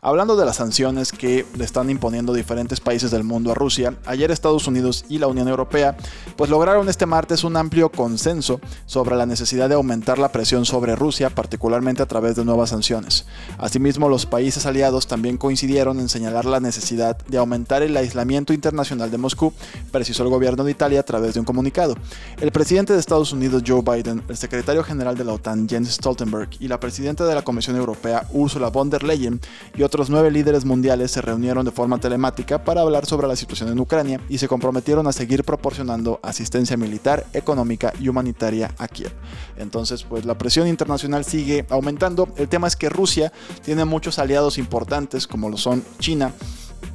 Hablando 0.00 0.36
de 0.36 0.46
las 0.46 0.54
sanciones 0.54 1.10
que 1.10 1.44
le 1.56 1.64
están 1.64 1.90
imponiendo 1.90 2.32
diferentes 2.32 2.78
países 2.78 3.10
del 3.10 3.24
mundo 3.24 3.50
a 3.50 3.54
Rusia, 3.54 3.96
ayer 4.06 4.30
Estados 4.30 4.68
Unidos 4.68 5.04
y 5.08 5.18
la 5.18 5.26
Unión 5.26 5.48
Europea 5.48 5.96
pues 6.36 6.50
lograron 6.50 6.88
este 6.88 7.04
martes 7.04 7.42
un 7.42 7.56
amplio 7.56 7.90
consenso 7.90 8.60
sobre 8.86 9.16
la 9.16 9.26
necesidad 9.26 9.68
de 9.68 9.74
aumentar 9.74 10.20
la 10.20 10.30
presión 10.30 10.64
sobre 10.66 10.94
Rusia, 10.94 11.30
particularmente 11.30 12.00
a 12.00 12.06
través 12.06 12.36
de 12.36 12.44
nuevas 12.44 12.70
sanciones. 12.70 13.26
Asimismo, 13.58 14.08
los 14.08 14.24
países 14.24 14.66
aliados 14.66 15.08
también 15.08 15.36
coincidieron 15.36 15.98
en 15.98 16.08
señalar 16.08 16.44
la 16.44 16.60
necesidad 16.60 17.18
de 17.26 17.38
aumentar 17.38 17.82
el 17.82 17.96
aislamiento 17.96 18.52
internacional 18.52 19.10
de 19.10 19.18
Moscú, 19.18 19.52
precisó 19.90 20.22
el 20.22 20.28
gobierno 20.28 20.62
de 20.62 20.70
Italia 20.70 21.00
a 21.00 21.04
través 21.04 21.34
de 21.34 21.40
un 21.40 21.46
comunicado. 21.46 21.96
El 22.40 22.52
presidente 22.52 22.92
de 22.92 23.00
Estados 23.00 23.32
Unidos 23.32 23.64
Joe 23.66 23.82
Biden, 23.82 24.22
el 24.28 24.36
secretario 24.36 24.84
general 24.84 25.18
de 25.18 25.24
la 25.24 25.32
OTAN 25.32 25.68
Jens 25.68 25.94
Stoltenberg 25.94 26.50
y 26.60 26.68
la 26.68 26.78
presidenta 26.78 27.26
de 27.26 27.34
la 27.34 27.42
Comisión 27.42 27.74
Europea 27.74 28.28
Ursula 28.32 28.68
von 28.68 28.90
der 28.90 29.02
Leyen 29.02 29.40
y 29.76 29.87
otros 29.88 30.10
nueve 30.10 30.30
líderes 30.30 30.66
mundiales 30.66 31.12
se 31.12 31.22
reunieron 31.22 31.64
de 31.64 31.70
forma 31.70 31.98
telemática 31.98 32.62
para 32.62 32.82
hablar 32.82 33.06
sobre 33.06 33.26
la 33.26 33.34
situación 33.36 33.70
en 33.70 33.80
Ucrania 33.80 34.20
y 34.28 34.36
se 34.36 34.46
comprometieron 34.46 35.06
a 35.06 35.12
seguir 35.12 35.44
proporcionando 35.44 36.20
asistencia 36.22 36.76
militar, 36.76 37.24
económica 37.32 37.94
y 37.98 38.10
humanitaria 38.10 38.74
a 38.76 38.86
Kiev. 38.86 39.12
Entonces, 39.56 40.04
pues 40.04 40.26
la 40.26 40.36
presión 40.36 40.68
internacional 40.68 41.24
sigue 41.24 41.64
aumentando. 41.70 42.28
El 42.36 42.50
tema 42.50 42.68
es 42.68 42.76
que 42.76 42.90
Rusia 42.90 43.32
tiene 43.64 43.86
muchos 43.86 44.18
aliados 44.18 44.58
importantes 44.58 45.26
como 45.26 45.48
lo 45.48 45.56
son 45.56 45.82
China, 46.00 46.34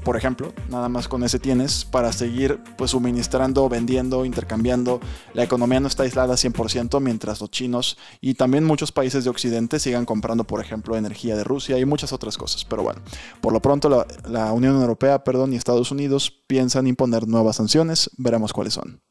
por 0.04 0.18
ejemplo, 0.18 0.54
nada 0.70 0.90
más 0.90 1.08
con 1.08 1.24
ese 1.24 1.40
tienes 1.40 1.86
para 1.86 2.12
seguir 2.12 2.60
pues 2.78 2.92
suministrando, 2.92 3.68
vendiendo, 3.70 4.26
intercambiando. 4.26 5.00
La 5.34 5.44
economía 5.44 5.80
no 5.80 5.88
está 5.88 6.04
aislada 6.04 6.36
100% 6.36 7.00
mientras 7.00 7.42
los 7.42 7.52
chinos 7.52 7.98
y 8.22 8.36
también 8.36 8.64
muchos 8.64 8.92
países 8.92 9.24
de 9.24 9.30
Occidente 9.30 9.80
sigan 9.80 10.06
comprando, 10.06 10.44
por 10.44 10.62
ejemplo, 10.62 10.96
energía 10.96 11.36
de 11.36 11.44
Rusia 11.44 11.80
y 11.80 11.86
muchas 11.86 12.14
otras 12.14 12.38
cosas. 12.38 12.66
Pero 12.66 12.84
bueno, 12.84 13.02
por 13.42 13.54
lo 13.54 13.62
pronto 13.62 13.90
la, 14.28 14.54
Unión 14.54 14.80
Europea 14.80 15.24
perdón, 15.24 15.54
y 15.54 15.56
Estados 15.56 15.92
Unidos 15.92 16.32
piensan 16.48 16.88
imponer 16.88 17.28
nuevas 17.28 17.56
sanciones. 17.56 18.10
Veremos 18.18 18.54
cuáles 18.54 18.74
son. 18.74 19.02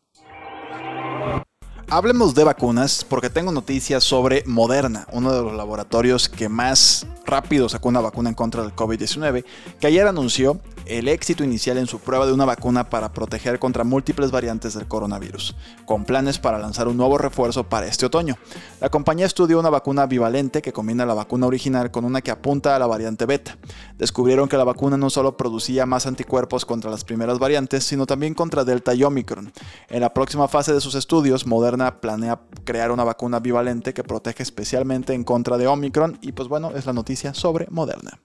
Hablemos 1.93 2.35
de 2.35 2.45
vacunas 2.45 3.05
porque 3.07 3.29
tengo 3.29 3.53
noticias 3.53 4.03
sobre 4.03 4.45
Moderna, 4.47 5.07
uno 5.13 5.31
de 5.31 5.43
los 5.43 5.53
laboratorios 5.53 6.31
que 6.31 6.49
más 6.49 7.07
rápido 7.27 7.69
sacó 7.69 7.91
una 7.91 8.01
vacuna 8.01 8.31
en 8.31 8.35
contra 8.35 8.63
del 8.63 8.75
COVID-19, 8.75 9.45
que 9.79 9.87
ayer 9.89 10.07
anunció 10.07 10.59
el 10.87 11.09
éxito 11.09 11.45
inicial 11.45 11.79
en 11.79 11.87
su 11.87 11.99
prueba 11.99 12.27
de 12.27 12.33
una 12.33 12.45
vacuna 12.45 12.89
para 12.91 13.12
proteger 13.12 13.59
contra 13.59 13.85
múltiples 13.85 14.31
variantes 14.31 14.75
del 14.75 14.87
coronavirus, 14.87 15.55
con 15.87 16.05
planes 16.05 16.39
para 16.39 16.59
lanzar 16.59 16.89
un 16.89 16.97
nuevo 16.97 17.19
refuerzo 17.19 17.65
para 17.65 17.87
este 17.87 18.07
otoño. 18.07 18.37
La 18.81 18.89
compañía 18.89 19.27
estudió 19.27 19.59
una 19.61 19.71
vacuna 19.71 20.07
bivalente 20.07 20.62
que 20.62 20.73
combina 20.73 21.07
la 21.07 21.15
vacuna 21.15 21.47
original 21.47 21.91
con 21.91 22.05
una 22.05 22.21
que 22.21 22.31
apunta 22.31 22.77
a 22.77 22.79
la 22.79 22.87
variante 22.87 23.27
beta. 23.27 23.57
Descubrieron 23.99 24.49
que 24.49 24.57
la 24.57 24.65
vacuna 24.65 24.97
no 24.97 25.11
solo 25.11 25.37
producía 25.37 25.87
más 25.87 26.07
anticuerpos 26.07 26.65
contra 26.65 26.91
las 26.91 27.05
primeras 27.05 27.39
variantes, 27.39 27.85
sino 27.85 28.07
también 28.07 28.35
contra 28.35 28.65
Delta 28.65 28.95
y 28.95 29.05
Omicron. 29.05 29.53
En 29.89 30.01
la 30.01 30.12
próxima 30.15 30.49
fase 30.49 30.73
de 30.73 30.81
sus 30.81 30.95
estudios, 30.95 31.47
Moderna 31.47 32.01
planea 32.01 32.41
crear 32.65 32.91
una 32.91 33.05
vacuna 33.05 33.41
bivalente 33.41 33.95
que 33.95 34.05
protege 34.05 34.43
especialmente 34.43 35.15
en 35.15 35.25
contra 35.25 35.59
de 35.59 35.67
Omicron 35.67 36.19
y 36.21 36.33
pues 36.33 36.49
bueno, 36.49 36.73
es 36.75 36.87
la 36.87 36.93
noticia 36.93 37.35
sobre 37.35 37.67
Moderna. 37.71 38.21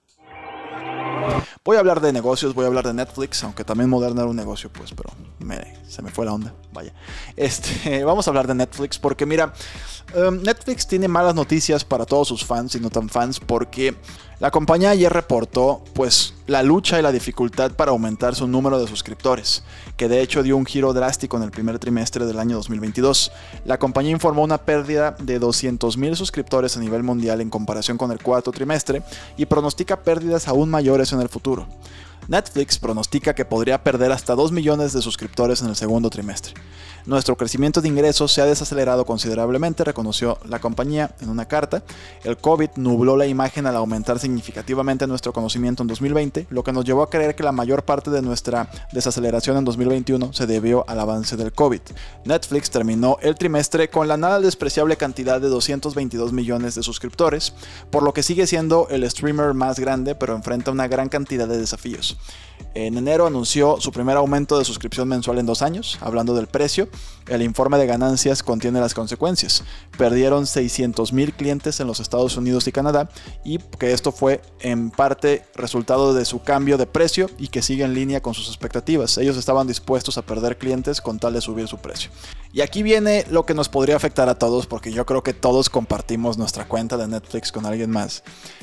Voy 1.64 1.76
a 1.76 1.80
hablar 1.80 2.00
de 2.00 2.12
negocios, 2.12 2.54
voy 2.54 2.64
a 2.64 2.68
hablar 2.68 2.86
de 2.86 2.94
Netflix, 2.94 3.42
aunque 3.44 3.64
también 3.64 3.90
Moderna 3.90 4.22
era 4.22 4.30
un 4.30 4.36
negocio, 4.36 4.70
pues, 4.72 4.92
pero 4.92 5.10
se 5.88 6.02
me 6.02 6.10
fue 6.10 6.26
la 6.26 6.32
onda, 6.32 6.54
vaya. 6.72 6.92
Este, 7.36 8.04
vamos 8.04 8.26
a 8.26 8.30
hablar 8.30 8.46
de 8.46 8.54
Netflix 8.54 8.98
porque 8.98 9.26
mira, 9.26 9.52
em, 10.14 10.42
Netflix 10.42 10.86
tiene 10.86 11.08
malas 11.08 11.34
noticias 11.34 11.84
para 11.84 12.04
todos 12.04 12.28
sus 12.28 12.44
fans 12.44 12.74
y 12.74 12.80
no 12.80 12.90
tan 12.90 13.08
fans 13.08 13.40
porque 13.40 13.94
la 14.40 14.50
compañía 14.50 14.90
ayer 14.90 15.12
reportó 15.12 15.82
pues 15.94 16.34
la 16.48 16.62
lucha 16.62 16.98
y 16.98 17.02
la 17.02 17.12
dificultad 17.12 17.72
para 17.72 17.90
aumentar 17.90 18.34
su 18.34 18.48
número 18.48 18.80
de 18.80 18.88
suscriptores, 18.88 19.62
que 19.98 20.08
de 20.08 20.22
hecho 20.22 20.42
dio 20.42 20.56
un 20.56 20.64
giro 20.64 20.94
drástico 20.94 21.36
en 21.36 21.42
el 21.42 21.50
primer 21.50 21.78
trimestre 21.78 22.24
del 22.24 22.38
año 22.38 22.56
2022. 22.56 23.30
La 23.66 23.78
compañía 23.78 24.12
informó 24.12 24.44
una 24.44 24.56
pérdida 24.56 25.14
de 25.20 25.38
200.000 25.38 26.14
suscriptores 26.14 26.74
a 26.74 26.80
nivel 26.80 27.02
mundial 27.02 27.42
en 27.42 27.50
comparación 27.50 27.98
con 27.98 28.12
el 28.12 28.22
cuarto 28.22 28.50
trimestre 28.50 29.02
y 29.36 29.44
pronostica 29.44 30.02
pérdidas 30.02 30.48
aún 30.48 30.70
mayores 30.70 31.12
en 31.12 31.20
el 31.20 31.28
futuro. 31.28 31.66
Netflix 32.26 32.78
pronostica 32.78 33.34
que 33.34 33.44
podría 33.44 33.82
perder 33.82 34.12
hasta 34.12 34.34
2 34.34 34.52
millones 34.52 34.92
de 34.92 35.02
suscriptores 35.02 35.62
en 35.62 35.68
el 35.68 35.76
segundo 35.76 36.10
trimestre. 36.10 36.54
Nuestro 37.06 37.36
crecimiento 37.36 37.80
de 37.80 37.88
ingresos 37.88 38.32
se 38.32 38.42
ha 38.42 38.44
desacelerado 38.44 39.06
considerablemente, 39.06 39.82
reconoció 39.82 40.38
la 40.46 40.58
compañía 40.58 41.14
en 41.20 41.30
una 41.30 41.46
carta. 41.46 41.82
El 42.22 42.36
COVID 42.36 42.70
nubló 42.76 43.16
la 43.16 43.26
imagen 43.26 43.66
al 43.66 43.76
aumentar 43.76 44.18
significativamente 44.18 45.06
nuestro 45.06 45.32
conocimiento 45.32 45.82
en 45.82 45.86
2020, 45.86 46.48
lo 46.50 46.62
que 46.62 46.72
nos 46.72 46.84
llevó 46.84 47.02
a 47.02 47.08
creer 47.08 47.34
que 47.34 47.42
la 47.42 47.52
mayor 47.52 47.84
parte 47.84 48.10
de 48.10 48.20
nuestra 48.20 48.68
desaceleración 48.92 49.56
en 49.56 49.64
2021 49.64 50.32
se 50.34 50.46
debió 50.46 50.84
al 50.86 51.00
avance 51.00 51.36
del 51.36 51.52
COVID. 51.52 51.80
Netflix 52.24 52.70
terminó 52.70 53.16
el 53.22 53.36
trimestre 53.36 53.88
con 53.88 54.06
la 54.06 54.16
nada 54.16 54.40
despreciable 54.40 54.96
cantidad 54.96 55.40
de 55.40 55.48
222 55.48 56.32
millones 56.32 56.74
de 56.74 56.82
suscriptores, 56.82 57.54
por 57.90 58.02
lo 58.02 58.12
que 58.12 58.22
sigue 58.22 58.46
siendo 58.46 58.86
el 58.90 59.08
streamer 59.10 59.54
más 59.54 59.78
grande, 59.78 60.14
pero 60.14 60.34
enfrenta 60.34 60.70
una 60.70 60.88
gran 60.88 61.08
cantidad 61.08 61.48
de 61.48 61.58
desafíos. 61.58 62.07
En 62.74 62.96
enero 62.96 63.26
anunció 63.26 63.80
su 63.80 63.92
primer 63.92 64.16
aumento 64.16 64.58
de 64.58 64.64
suscripción 64.64 65.08
mensual 65.08 65.38
en 65.38 65.46
dos 65.46 65.62
años, 65.62 65.98
hablando 66.00 66.34
del 66.34 66.46
precio, 66.46 66.88
el 67.26 67.42
informe 67.42 67.78
de 67.78 67.86
ganancias 67.86 68.42
contiene 68.42 68.80
las 68.80 68.94
consecuencias. 68.94 69.64
Perdieron 69.96 70.46
600 70.46 71.12
mil 71.12 71.32
clientes 71.32 71.80
en 71.80 71.86
los 71.86 72.00
Estados 72.00 72.36
Unidos 72.36 72.66
y 72.66 72.72
Canadá 72.72 73.08
y 73.44 73.58
que 73.58 73.92
esto 73.92 74.12
fue 74.12 74.42
en 74.60 74.90
parte 74.90 75.44
resultado 75.54 76.14
de 76.14 76.24
su 76.24 76.42
cambio 76.42 76.78
de 76.78 76.86
precio 76.86 77.28
y 77.38 77.48
que 77.48 77.62
sigue 77.62 77.84
en 77.84 77.94
línea 77.94 78.20
con 78.22 78.34
sus 78.34 78.48
expectativas. 78.48 79.18
Ellos 79.18 79.36
estaban 79.36 79.66
dispuestos 79.66 80.18
a 80.18 80.22
perder 80.22 80.58
clientes 80.58 81.00
con 81.00 81.18
tal 81.18 81.34
de 81.34 81.40
subir 81.40 81.68
su 81.68 81.78
precio. 81.78 82.10
Y 82.52 82.60
aquí 82.62 82.82
viene 82.82 83.26
lo 83.30 83.44
que 83.44 83.54
nos 83.54 83.68
podría 83.68 83.96
afectar 83.96 84.28
a 84.28 84.38
todos 84.38 84.66
porque 84.66 84.92
yo 84.92 85.04
creo 85.04 85.22
que 85.22 85.34
todos 85.34 85.68
compartimos 85.68 86.38
nuestra 86.38 86.66
cuenta 86.66 86.96
de 86.96 87.08
Netflix 87.08 87.52
con 87.52 87.66
alguien 87.66 87.90
más 87.90 88.22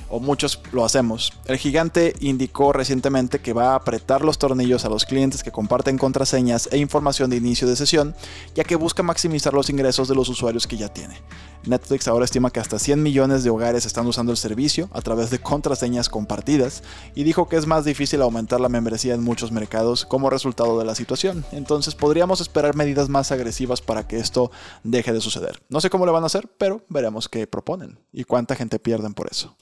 o 0.10 0.20
muchos 0.20 0.60
lo 0.72 0.86
hacemos. 0.86 1.34
El 1.46 1.58
gigante 1.58 2.14
indicó 2.20 2.74
recientemente 2.74 3.35
que 3.40 3.54
va 3.54 3.72
a 3.72 3.76
apretar 3.76 4.24
los 4.24 4.38
tornillos 4.38 4.86
a 4.86 4.90
los 4.90 5.06
clientes 5.06 5.44
que 5.44 5.52
comparten 5.52 5.98
contraseñas 5.98 6.70
e 6.72 6.78
información 6.78 7.30
de 7.30 7.38
inicio 7.38 7.68
de 7.68 7.76
sesión 7.76 8.16
ya 8.54 8.64
que 8.64 8.76
busca 8.76 9.04
maximizar 9.04 9.54
los 9.54 9.70
ingresos 9.70 10.08
de 10.08 10.16
los 10.16 10.30
usuarios 10.30 10.68
que 10.68 10.78
ya 10.78 10.90
tiene. 10.90 11.22
Netflix 11.66 12.08
ahora 12.08 12.26
estima 12.26 12.52
que 12.52 12.60
hasta 12.60 12.80
100 12.80 13.02
millones 13.02 13.44
de 13.44 13.50
hogares 13.50 13.86
están 13.86 14.06
usando 14.06 14.32
el 14.32 14.38
servicio 14.38 14.90
a 14.94 15.02
través 15.02 15.30
de 15.30 15.40
contraseñas 15.40 16.10
compartidas 16.10 16.84
y 17.16 17.24
dijo 17.24 17.50
que 17.50 17.56
es 17.56 17.66
más 17.66 17.86
difícil 17.86 18.22
aumentar 18.22 18.62
la 18.62 18.70
membresía 18.70 19.14
en 19.14 19.24
muchos 19.24 19.52
mercados 19.52 20.06
como 20.06 20.30
resultado 20.30 20.78
de 20.78 20.86
la 20.86 20.96
situación. 20.96 21.46
Entonces 21.52 21.96
podríamos 21.96 22.42
esperar 22.42 22.76
medidas 22.76 23.10
más 23.10 23.32
agresivas 23.32 23.82
para 23.82 24.08
que 24.08 24.18
esto 24.18 24.52
deje 24.84 25.14
de 25.14 25.22
suceder. 25.22 25.62
No 25.70 25.82
sé 25.82 25.90
cómo 25.90 26.06
le 26.06 26.12
van 26.12 26.24
a 26.24 26.28
hacer, 26.28 26.48
pero 26.58 26.84
veremos 26.90 27.30
qué 27.30 27.48
proponen 27.48 28.00
y 28.12 28.24
cuánta 28.24 28.56
gente 28.56 28.80
pierden 28.80 29.14
por 29.14 29.28
eso. 29.32 29.56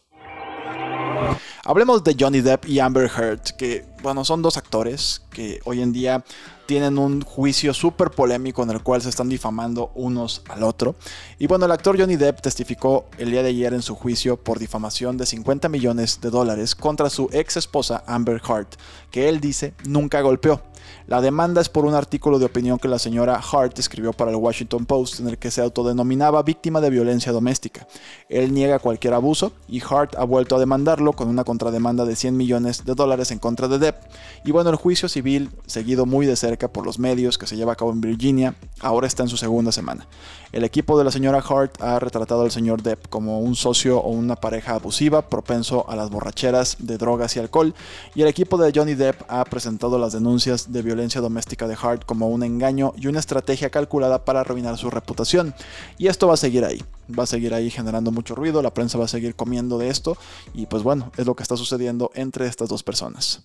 Hablemos 1.66 2.04
de 2.04 2.18
Johnny 2.20 2.42
Depp 2.42 2.66
y 2.68 2.80
Amber 2.80 3.10
Heard, 3.10 3.56
que 3.58 3.86
bueno, 4.02 4.26
son 4.26 4.42
dos 4.42 4.58
actores 4.58 5.22
que 5.30 5.62
hoy 5.64 5.82
en 5.82 5.94
día 5.94 6.26
tienen 6.66 6.98
un 6.98 7.22
juicio 7.22 7.74
súper 7.74 8.12
polémico 8.12 8.64
en 8.64 8.72
el 8.72 8.84
cual 8.84 9.02
se 9.02 9.08
están 9.08 9.30
difamando 9.30 9.90
unos 9.96 10.42
al 10.50 10.64
otro. 10.64 10.96
Y 11.40 11.48
bueno, 11.48 11.64
el 11.64 11.72
actor 11.72 11.98
Johnny 11.98 12.18
Depp 12.18 12.42
testificó 12.42 13.06
el 13.18 13.32
día 13.32 13.44
de 13.44 13.50
ayer 13.50 13.74
en 13.74 13.82
su 13.82 13.96
juicio 13.96 14.36
por 14.36 14.60
difamación 14.60 15.16
de 15.16 15.26
50 15.26 15.70
millones 15.70 16.20
de 16.20 16.32
dólares 16.32 16.76
contra 16.76 17.10
su 17.10 17.30
ex 17.32 17.56
esposa 17.56 18.04
Amber 18.08 18.42
Heard, 18.46 18.68
que 19.10 19.30
él 19.30 19.40
dice 19.40 19.74
nunca 19.86 20.20
golpeó. 20.20 20.62
La 21.08 21.22
demanda 21.22 21.62
es 21.62 21.70
por 21.70 21.86
un 21.86 21.94
artículo 21.94 22.40
de 22.40 22.46
opinión 22.46 22.80
que 22.80 22.88
la 22.88 23.00
señora 23.00 23.40
Hart 23.40 23.78
escribió 23.80 24.14
para 24.14 24.32
el 24.32 24.38
Washington 24.38 24.86
Post 24.86 25.20
en 25.20 25.28
el 25.28 25.38
que 25.38 25.52
se 25.52 25.62
autodenominaba 25.62 26.44
víctima 26.44 26.82
de 26.82 26.90
violencia 26.90 27.32
doméstica. 27.32 27.88
Él 28.30 28.54
niega 28.54 28.80
cualquier 28.80 29.14
abuso 29.14 29.54
y 29.68 29.82
Hart 29.82 30.16
ha 30.18 30.24
vuelto 30.24 30.56
a 30.56 30.60
demandarlo 30.60 31.14
con 31.14 31.28
una 31.28 31.44
contrademanda 31.44 32.06
de 32.06 32.16
100 32.16 32.38
millones 32.38 32.86
de 32.86 32.96
dólares 32.96 33.32
en 33.32 33.40
contra 33.40 33.68
de 33.68 33.80
Depp. 33.80 34.04
Y 34.46 34.52
bueno, 34.52 34.70
el 34.70 34.76
juicio 34.76 35.10
civil, 35.10 35.50
seguido 35.66 36.06
muy 36.06 36.26
de 36.26 36.36
cerca 36.36 36.68
por 36.68 36.86
los 36.86 37.00
medios 37.00 37.38
que 37.38 37.48
se 37.48 37.56
lleva 37.56 37.74
a 37.74 37.76
cabo 37.76 37.92
en 37.92 38.02
Virginia, 38.02 38.56
ahora 38.80 39.08
está 39.08 39.24
en 39.24 39.30
su 39.30 39.38
segunda 39.38 39.72
semana. 39.72 40.08
El 40.52 40.64
equipo 40.64 40.98
de 41.00 41.04
la 41.04 41.12
señora 41.12 41.40
Hart 41.40 41.82
ha 41.82 41.98
retratado 42.00 42.44
al 42.44 42.52
señor 42.52 42.84
Depp 42.84 43.08
como 43.10 43.40
un 43.40 43.56
socio 43.56 44.00
o 44.00 44.10
una 44.12 44.36
pareja 44.36 44.76
abusiva, 44.76 45.28
propenso 45.28 45.90
a 45.90 45.96
las 45.96 46.12
borracheras 46.12 46.78
de 46.80 46.98
drogas 46.98 47.36
y 47.36 47.40
alcohol, 47.40 47.74
y 48.14 48.22
el 48.22 48.28
equipo 48.28 48.58
de 48.58 48.72
Johnny 48.74 48.94
Depp 48.94 49.24
ha 49.28 49.44
presentado 49.46 49.98
las 49.98 50.14
denuncias 50.14 50.72
de 50.74 50.82
violencia 50.82 51.22
doméstica 51.22 51.68
de 51.68 51.78
Hart 51.82 52.04
como 52.06 52.28
un 52.28 52.44
engaño 52.44 52.94
y 52.98 53.08
una 53.08 53.20
estrategia 53.20 53.70
calculada 53.70 54.26
para 54.26 54.42
arruinar 54.42 54.78
su 54.78 54.90
reputación. 54.90 55.54
Y 55.98 56.08
esto 56.08 56.28
va 56.28 56.34
a 56.34 56.38
seguir 56.38 56.66
ahí, 56.66 56.84
va 57.18 57.24
a 57.24 57.28
seguir 57.28 57.54
ahí 57.54 57.70
generando 57.70 58.12
mucho 58.12 58.36
ruido, 58.36 58.62
la 58.62 58.74
prensa 58.74 58.98
va 58.98 59.06
a 59.06 59.08
seguir 59.08 59.36
comiendo 59.36 59.78
de 59.78 59.90
esto 59.90 60.18
y 60.54 60.66
pues 60.66 60.84
bueno, 60.84 61.12
es 61.18 61.26
lo 61.26 61.36
que 61.36 61.44
está 61.44 61.56
sucediendo 61.56 62.12
entre 62.16 62.48
estas 62.48 62.68
dos 62.68 62.84
personas. 62.84 63.44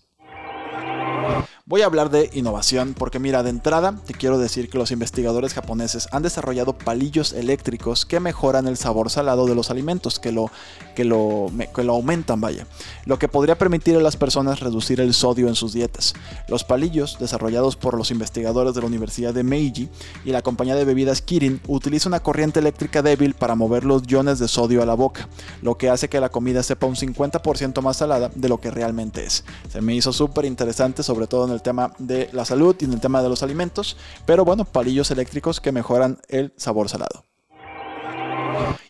Voy 1.69 1.83
a 1.83 1.85
hablar 1.85 2.09
de 2.09 2.31
innovación 2.33 2.95
porque 2.97 3.19
mira, 3.19 3.43
de 3.43 3.51
entrada 3.51 3.95
te 4.07 4.15
quiero 4.15 4.39
decir 4.39 4.71
que 4.71 4.79
los 4.79 4.91
investigadores 4.91 5.53
japoneses 5.53 6.09
han 6.13 6.23
desarrollado 6.23 6.73
palillos 6.73 7.35
eléctricos 7.35 8.07
que 8.07 8.21
mejoran 8.21 8.67
el 8.67 8.79
sabor 8.79 9.11
salado 9.11 9.45
de 9.45 9.55
los 9.55 9.71
alimentos, 9.71 10.19
que 10.19 10.33
lo, 10.33 10.51
que 10.97 11.05
lo, 11.05 11.53
que 11.75 11.85
lo 11.85 11.93
aumentan, 11.93 12.41
vaya, 12.41 12.67
lo 13.05 13.19
que 13.19 13.29
podría 13.29 13.59
permitir 13.59 13.95
a 13.97 14.01
las 14.01 14.17
personas 14.17 14.61
reducir 14.61 14.99
el 14.99 15.13
sodio 15.13 15.47
en 15.47 15.55
sus 15.55 15.75
dietas. 15.75 16.15
Los 16.49 16.65
palillos, 16.65 17.19
desarrollados 17.21 17.77
por 17.77 17.99
los 17.99 18.11
investigadores 18.11 18.73
de 18.73 18.81
la 18.81 18.87
Universidad 18.87 19.35
de 19.35 19.43
Meiji 19.43 19.91
y 20.25 20.31
la 20.31 20.41
compañía 20.41 20.75
de 20.75 20.87
bebidas 20.87 21.21
Kirin, 21.21 21.61
utilizan 21.69 22.13
una 22.13 22.21
corriente 22.21 22.61
eléctrica 22.61 23.03
débil 23.03 23.35
para 23.35 23.57
mover 23.57 23.85
los 23.85 24.05
iones 24.09 24.39
de 24.39 24.49
sodio 24.49 24.83
a 24.83 24.87
la 24.87 24.95
boca, 24.95 25.29
lo 25.61 25.77
que 25.77 25.91
hace 25.91 26.09
que 26.09 26.19
la 26.19 26.31
comida 26.31 26.63
sepa 26.63 26.87
un 26.87 26.97
50% 26.97 27.83
más 27.83 27.99
salada 27.99 28.31
de 28.35 28.49
lo 28.49 28.59
que 28.59 28.71
realmente 28.71 29.27
es. 29.27 29.45
Se 29.71 29.83
me 29.83 29.95
hizo 29.95 30.15
súper 30.15 30.47
interesante, 30.47 31.03
sobre 31.03 31.27
todo 31.27 31.45
en 31.45 31.53
el 31.53 31.58
tema 31.63 31.93
de 31.99 32.29
la 32.33 32.45
salud 32.45 32.77
y 32.79 32.85
en 32.85 32.93
el 32.93 33.01
tema 33.01 33.23
de 33.23 33.29
los 33.29 33.43
alimentos, 33.43 33.97
pero 34.27 34.45
bueno, 34.45 34.65
palillos 34.65 35.11
eléctricos 35.11 35.61
que 35.61 35.73
mejoran 35.73 36.19
el 36.29 36.53
sabor 36.57 36.89
salado. 36.89 37.25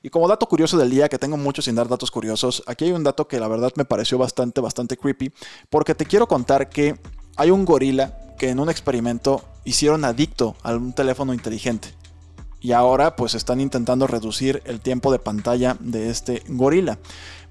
Y 0.02 0.10
como 0.10 0.28
dato 0.28 0.46
curioso 0.46 0.78
del 0.78 0.90
día, 0.90 1.08
que 1.08 1.18
tengo 1.18 1.36
mucho 1.36 1.62
sin 1.62 1.74
dar 1.74 1.88
datos 1.88 2.10
curiosos, 2.10 2.62
aquí 2.66 2.86
hay 2.86 2.92
un 2.92 3.04
dato 3.04 3.28
que 3.28 3.40
la 3.40 3.48
verdad 3.48 3.72
me 3.76 3.84
pareció 3.84 4.18
bastante, 4.18 4.60
bastante 4.60 4.96
creepy, 4.96 5.32
porque 5.68 5.94
te 5.94 6.06
quiero 6.06 6.26
contar 6.26 6.68
que 6.68 6.98
hay 7.36 7.50
un 7.50 7.64
gorila 7.64 8.16
que 8.38 8.50
en 8.50 8.60
un 8.60 8.70
experimento 8.70 9.44
hicieron 9.64 10.04
adicto 10.04 10.56
a 10.62 10.74
un 10.74 10.92
teléfono 10.92 11.34
inteligente. 11.34 11.88
Y 12.60 12.72
ahora 12.72 13.14
pues 13.16 13.34
están 13.34 13.60
intentando 13.60 14.06
reducir 14.06 14.62
el 14.64 14.80
tiempo 14.80 15.12
de 15.12 15.18
pantalla 15.18 15.76
de 15.78 16.10
este 16.10 16.42
gorila. 16.48 16.98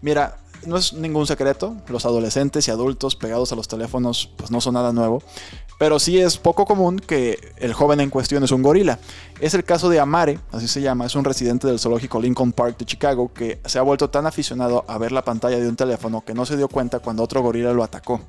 Mira, 0.01 0.39
no 0.65 0.77
es 0.77 0.93
ningún 0.93 1.27
secreto, 1.27 1.75
los 1.87 2.05
adolescentes 2.05 2.67
y 2.67 2.71
adultos 2.71 3.15
pegados 3.15 3.51
a 3.51 3.55
los 3.55 3.67
teléfonos 3.67 4.29
pues 4.37 4.51
no 4.51 4.61
son 4.61 4.73
nada 4.73 4.93
nuevo, 4.93 5.21
pero 5.79 5.99
sí 5.99 6.19
es 6.19 6.37
poco 6.37 6.65
común 6.65 6.99
que 6.99 7.53
el 7.57 7.73
joven 7.73 7.99
en 7.99 8.09
cuestión 8.09 8.43
es 8.43 8.51
un 8.51 8.63
gorila. 8.63 8.99
Es 9.39 9.53
el 9.53 9.63
caso 9.63 9.89
de 9.89 9.99
Amare, 9.99 10.39
así 10.51 10.67
se 10.67 10.81
llama, 10.81 11.05
es 11.05 11.15
un 11.15 11.23
residente 11.23 11.67
del 11.67 11.79
zoológico 11.79 12.19
Lincoln 12.19 12.51
Park 12.51 12.77
de 12.79 12.85
Chicago 12.85 13.31
que 13.33 13.59
se 13.65 13.79
ha 13.79 13.83
vuelto 13.83 14.09
tan 14.09 14.25
aficionado 14.25 14.85
a 14.87 14.97
ver 14.97 15.11
la 15.11 15.23
pantalla 15.23 15.59
de 15.59 15.69
un 15.69 15.75
teléfono 15.75 16.23
que 16.25 16.33
no 16.33 16.45
se 16.45 16.57
dio 16.57 16.67
cuenta 16.67 16.99
cuando 16.99 17.23
otro 17.23 17.41
gorila 17.41 17.73
lo 17.73 17.83
atacó 17.83 18.21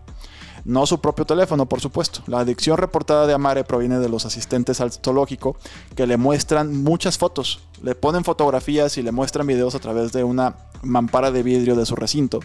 no 0.69 0.85
su 0.85 1.01
propio 1.01 1.25
teléfono, 1.25 1.65
por 1.65 1.81
supuesto. 1.81 2.21
La 2.27 2.41
adicción 2.41 2.77
reportada 2.77 3.27
de 3.27 3.33
Amare 3.33 3.65
proviene 3.65 4.01
de 4.01 4.11
los 4.11 4.27
asistentes 4.27 4.83
al 4.83 4.93
zoológico 4.93 5.57
que 5.97 6.07
le 6.07 6.19
muestran 6.19 6.85
muchas 6.85 7.17
fotos, 7.17 7.61
le 7.83 7.95
ponen 7.95 8.23
fotografías 8.23 8.99
y 8.99 9.03
le 9.03 9.11
muestran 9.11 9.47
videos 9.47 9.75
a 9.75 9.79
través 9.79 10.13
de 10.13 10.25
una 10.25 10.57
mampara 10.83 11.31
de 11.31 11.43
vidrio 11.43 11.75
de 11.75 11.87
su 11.87 11.97
recinto. 11.97 12.41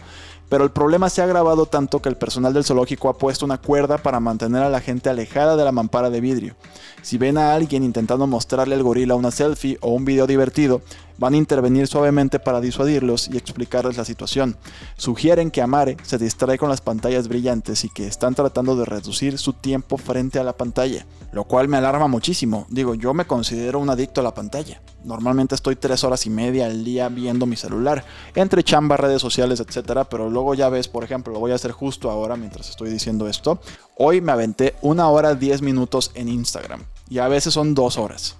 Pero 0.48 0.64
el 0.64 0.70
problema 0.70 1.10
se 1.10 1.20
ha 1.20 1.24
agravado 1.24 1.66
tanto 1.66 2.00
que 2.00 2.08
el 2.08 2.16
personal 2.16 2.54
del 2.54 2.64
zoológico 2.64 3.10
ha 3.10 3.18
puesto 3.18 3.44
una 3.44 3.58
cuerda 3.58 3.98
para 3.98 4.20
mantener 4.20 4.62
a 4.62 4.70
la 4.70 4.80
gente 4.80 5.10
alejada 5.10 5.56
de 5.56 5.64
la 5.64 5.72
mampara 5.72 6.08
de 6.08 6.22
vidrio. 6.22 6.56
Si 7.02 7.18
ven 7.18 7.36
a 7.36 7.54
alguien 7.54 7.82
intentando 7.82 8.26
mostrarle 8.26 8.74
al 8.74 8.82
gorila 8.82 9.16
una 9.16 9.32
selfie 9.32 9.76
o 9.82 9.90
un 9.90 10.06
video 10.06 10.26
divertido, 10.26 10.80
van 11.18 11.34
a 11.34 11.36
intervenir 11.36 11.86
suavemente 11.86 12.38
para 12.38 12.60
disuadirlos 12.60 13.28
y 13.28 13.36
explicarles 13.36 13.96
la 13.96 14.04
situación. 14.04 14.56
Sugieren 14.96 15.50
que 15.50 15.62
Amare 15.62 15.96
se 16.02 16.18
distrae 16.18 16.58
con 16.58 16.68
las 16.68 16.80
pantallas 16.80 17.28
brillantes 17.28 17.84
y 17.84 17.90
que 17.90 18.06
están 18.06 18.34
tratando 18.34 18.76
de 18.76 18.84
reducir 18.84 19.38
su 19.38 19.52
tiempo 19.52 19.96
frente 19.96 20.38
a 20.38 20.44
la 20.44 20.56
pantalla, 20.56 21.06
lo 21.32 21.44
cual 21.44 21.68
me 21.68 21.76
alarma 21.76 22.08
muchísimo. 22.08 22.66
Digo, 22.68 22.94
yo 22.94 23.14
me 23.14 23.26
considero 23.26 23.78
un 23.78 23.90
adicto 23.90 24.20
a 24.20 24.24
la 24.24 24.34
pantalla. 24.34 24.80
Normalmente 25.04 25.54
estoy 25.54 25.76
tres 25.76 26.02
horas 26.02 26.24
y 26.26 26.30
media 26.30 26.66
al 26.66 26.84
día 26.84 27.08
viendo 27.08 27.44
mi 27.44 27.56
celular, 27.56 28.04
entre 28.34 28.62
chamba, 28.62 28.96
redes 28.96 29.20
sociales, 29.20 29.60
etcétera, 29.60 30.04
pero 30.04 30.30
luego 30.30 30.54
ya 30.54 30.68
ves, 30.70 30.88
por 30.88 31.04
ejemplo, 31.04 31.32
lo 31.32 31.40
voy 31.40 31.52
a 31.52 31.56
hacer 31.56 31.72
justo 31.72 32.10
ahora 32.10 32.36
mientras 32.36 32.70
estoy 32.70 32.90
diciendo 32.90 33.28
esto. 33.28 33.60
Hoy 33.96 34.20
me 34.20 34.32
aventé 34.32 34.74
una 34.80 35.08
hora 35.08 35.34
diez 35.34 35.60
minutos 35.60 36.10
en 36.14 36.28
Instagram 36.28 36.84
y 37.08 37.18
a 37.18 37.28
veces 37.28 37.52
son 37.52 37.74
dos 37.74 37.98
horas. 37.98 38.36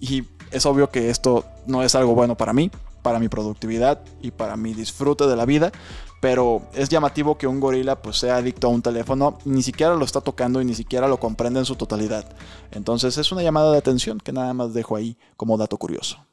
Y 0.00 0.22
es 0.54 0.66
obvio 0.66 0.88
que 0.88 1.10
esto 1.10 1.44
no 1.66 1.82
es 1.82 1.94
algo 1.94 2.14
bueno 2.14 2.36
para 2.36 2.52
mí, 2.52 2.70
para 3.02 3.18
mi 3.18 3.28
productividad 3.28 4.00
y 4.22 4.30
para 4.30 4.56
mi 4.56 4.72
disfrute 4.72 5.26
de 5.26 5.36
la 5.36 5.44
vida, 5.44 5.72
pero 6.20 6.62
es 6.72 6.88
llamativo 6.88 7.36
que 7.36 7.46
un 7.46 7.60
gorila 7.60 8.00
pues 8.00 8.16
sea 8.16 8.36
adicto 8.36 8.68
a 8.68 8.70
un 8.70 8.80
teléfono, 8.80 9.38
ni 9.44 9.62
siquiera 9.62 9.94
lo 9.94 10.04
está 10.04 10.20
tocando 10.20 10.62
y 10.62 10.64
ni 10.64 10.74
siquiera 10.74 11.08
lo 11.08 11.20
comprende 11.20 11.58
en 11.58 11.66
su 11.66 11.76
totalidad. 11.76 12.24
Entonces 12.70 13.18
es 13.18 13.30
una 13.30 13.42
llamada 13.42 13.72
de 13.72 13.78
atención 13.78 14.18
que 14.18 14.32
nada 14.32 14.54
más 14.54 14.72
dejo 14.72 14.96
ahí 14.96 15.18
como 15.36 15.58
dato 15.58 15.76
curioso. 15.76 16.24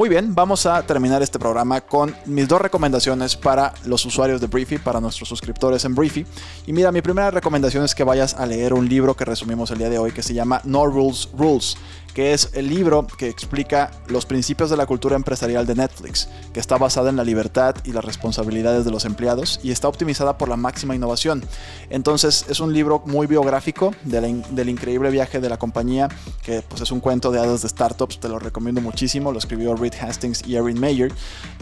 Muy 0.00 0.08
bien, 0.08 0.34
vamos 0.34 0.64
a 0.64 0.80
terminar 0.86 1.20
este 1.20 1.38
programa 1.38 1.82
con 1.82 2.16
mis 2.24 2.48
dos 2.48 2.58
recomendaciones 2.58 3.36
para 3.36 3.74
los 3.84 4.02
usuarios 4.06 4.40
de 4.40 4.46
Briefy, 4.46 4.78
para 4.78 4.98
nuestros 4.98 5.28
suscriptores 5.28 5.84
en 5.84 5.94
Briefy. 5.94 6.24
Y 6.66 6.72
mira, 6.72 6.90
mi 6.90 7.02
primera 7.02 7.30
recomendación 7.30 7.84
es 7.84 7.94
que 7.94 8.02
vayas 8.02 8.32
a 8.32 8.46
leer 8.46 8.72
un 8.72 8.88
libro 8.88 9.14
que 9.14 9.26
resumimos 9.26 9.70
el 9.72 9.76
día 9.76 9.90
de 9.90 9.98
hoy 9.98 10.12
que 10.12 10.22
se 10.22 10.32
llama 10.32 10.62
No 10.64 10.86
Rules 10.86 11.28
Rules 11.36 11.76
que 12.14 12.32
es 12.32 12.50
el 12.54 12.68
libro 12.68 13.06
que 13.06 13.28
explica 13.28 13.90
los 14.08 14.26
principios 14.26 14.70
de 14.70 14.76
la 14.76 14.86
cultura 14.86 15.16
empresarial 15.16 15.66
de 15.66 15.74
Netflix, 15.74 16.28
que 16.52 16.60
está 16.60 16.76
basada 16.78 17.10
en 17.10 17.16
la 17.16 17.24
libertad 17.24 17.76
y 17.84 17.92
las 17.92 18.04
responsabilidades 18.04 18.84
de 18.84 18.90
los 18.90 19.04
empleados 19.04 19.60
y 19.62 19.70
está 19.70 19.88
optimizada 19.88 20.36
por 20.36 20.48
la 20.48 20.56
máxima 20.56 20.94
innovación. 20.94 21.44
Entonces 21.88 22.46
es 22.48 22.60
un 22.60 22.72
libro 22.72 23.02
muy 23.06 23.26
biográfico 23.26 23.94
del 24.04 24.68
increíble 24.68 25.10
viaje 25.10 25.40
de 25.40 25.48
la 25.48 25.58
compañía, 25.58 26.08
que 26.42 26.62
pues 26.62 26.82
es 26.82 26.90
un 26.90 27.00
cuento 27.00 27.30
de 27.30 27.40
hadas 27.40 27.62
de 27.62 27.68
startups, 27.68 28.20
te 28.20 28.28
lo 28.28 28.38
recomiendo 28.38 28.80
muchísimo, 28.80 29.32
lo 29.32 29.38
escribió 29.38 29.74
Reed 29.74 29.89
Hastings 29.94 30.46
y 30.46 30.56
Erin 30.56 30.78
Mayer. 30.80 31.12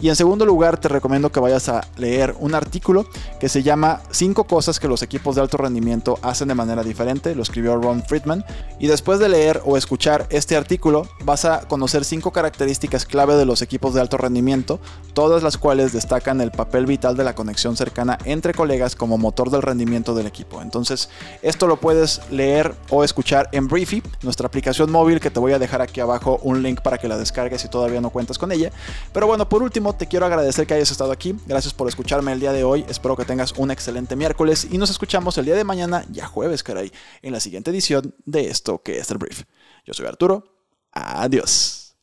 Y 0.01 0.09
en 0.09 0.15
segundo 0.15 0.45
lugar 0.45 0.79
te 0.79 0.87
recomiendo 0.87 1.31
que 1.31 1.39
vayas 1.39 1.69
a 1.69 1.87
leer 1.97 2.35
un 2.39 2.55
artículo 2.55 3.05
que 3.39 3.49
se 3.49 3.63
llama 3.63 4.01
Cinco 4.11 4.45
cosas 4.45 4.79
que 4.79 4.87
los 4.87 5.01
equipos 5.01 5.35
de 5.35 5.41
alto 5.41 5.57
rendimiento 5.57 6.19
hacen 6.21 6.47
de 6.47 6.55
manera 6.55 6.83
diferente, 6.83 7.35
lo 7.35 7.43
escribió 7.43 7.75
Ron 7.75 8.03
Friedman. 8.03 8.45
Y 8.79 8.87
después 8.87 9.19
de 9.19 9.29
leer 9.29 9.61
o 9.65 9.77
escuchar 9.77 10.27
este 10.29 10.55
artículo 10.55 11.07
vas 11.23 11.45
a 11.45 11.61
conocer 11.67 12.05
cinco 12.05 12.31
características 12.31 13.05
clave 13.05 13.35
de 13.35 13.45
los 13.45 13.61
equipos 13.61 13.93
de 13.93 14.01
alto 14.01 14.17
rendimiento, 14.17 14.79
todas 15.13 15.43
las 15.43 15.57
cuales 15.57 15.93
destacan 15.93 16.41
el 16.41 16.51
papel 16.51 16.85
vital 16.85 17.17
de 17.17 17.23
la 17.23 17.35
conexión 17.35 17.75
cercana 17.75 18.17
entre 18.25 18.53
colegas 18.53 18.95
como 18.95 19.17
motor 19.17 19.49
del 19.49 19.61
rendimiento 19.61 20.15
del 20.15 20.27
equipo. 20.27 20.61
Entonces, 20.61 21.09
esto 21.41 21.67
lo 21.67 21.77
puedes 21.77 22.21
leer 22.31 22.73
o 22.89 23.03
escuchar 23.03 23.49
en 23.51 23.67
Briefy, 23.67 24.01
nuestra 24.23 24.47
aplicación 24.47 24.91
móvil 24.91 25.19
que 25.19 25.29
te 25.29 25.39
voy 25.39 25.53
a 25.53 25.59
dejar 25.59 25.81
aquí 25.81 25.99
abajo 25.99 26.39
un 26.43 26.63
link 26.63 26.81
para 26.81 26.97
que 26.97 27.07
la 27.07 27.17
descargues 27.17 27.61
si 27.61 27.67
todavía 27.67 28.01
cuentas 28.11 28.37
con 28.37 28.51
ella. 28.51 28.71
Pero 29.13 29.27
bueno, 29.27 29.47
por 29.47 29.63
último, 29.63 29.95
te 29.95 30.07
quiero 30.07 30.25
agradecer 30.25 30.67
que 30.67 30.73
hayas 30.73 30.91
estado 30.91 31.11
aquí. 31.11 31.35
Gracias 31.45 31.73
por 31.73 31.87
escucharme 31.87 32.31
el 32.31 32.39
día 32.39 32.51
de 32.51 32.63
hoy. 32.63 32.85
Espero 32.89 33.15
que 33.15 33.25
tengas 33.25 33.53
un 33.57 33.71
excelente 33.71 34.15
miércoles 34.15 34.67
y 34.69 34.77
nos 34.77 34.89
escuchamos 34.89 35.37
el 35.37 35.45
día 35.45 35.55
de 35.55 35.63
mañana, 35.63 36.05
ya 36.11 36.27
jueves, 36.27 36.63
caray, 36.63 36.91
en 37.21 37.33
la 37.33 37.39
siguiente 37.39 37.71
edición 37.71 38.15
de 38.25 38.49
esto 38.49 38.81
que 38.81 38.99
es 38.99 39.09
el 39.11 39.17
Brief. 39.17 39.43
Yo 39.85 39.93
soy 39.93 40.05
Arturo. 40.05 40.43
Adiós. 40.91 41.95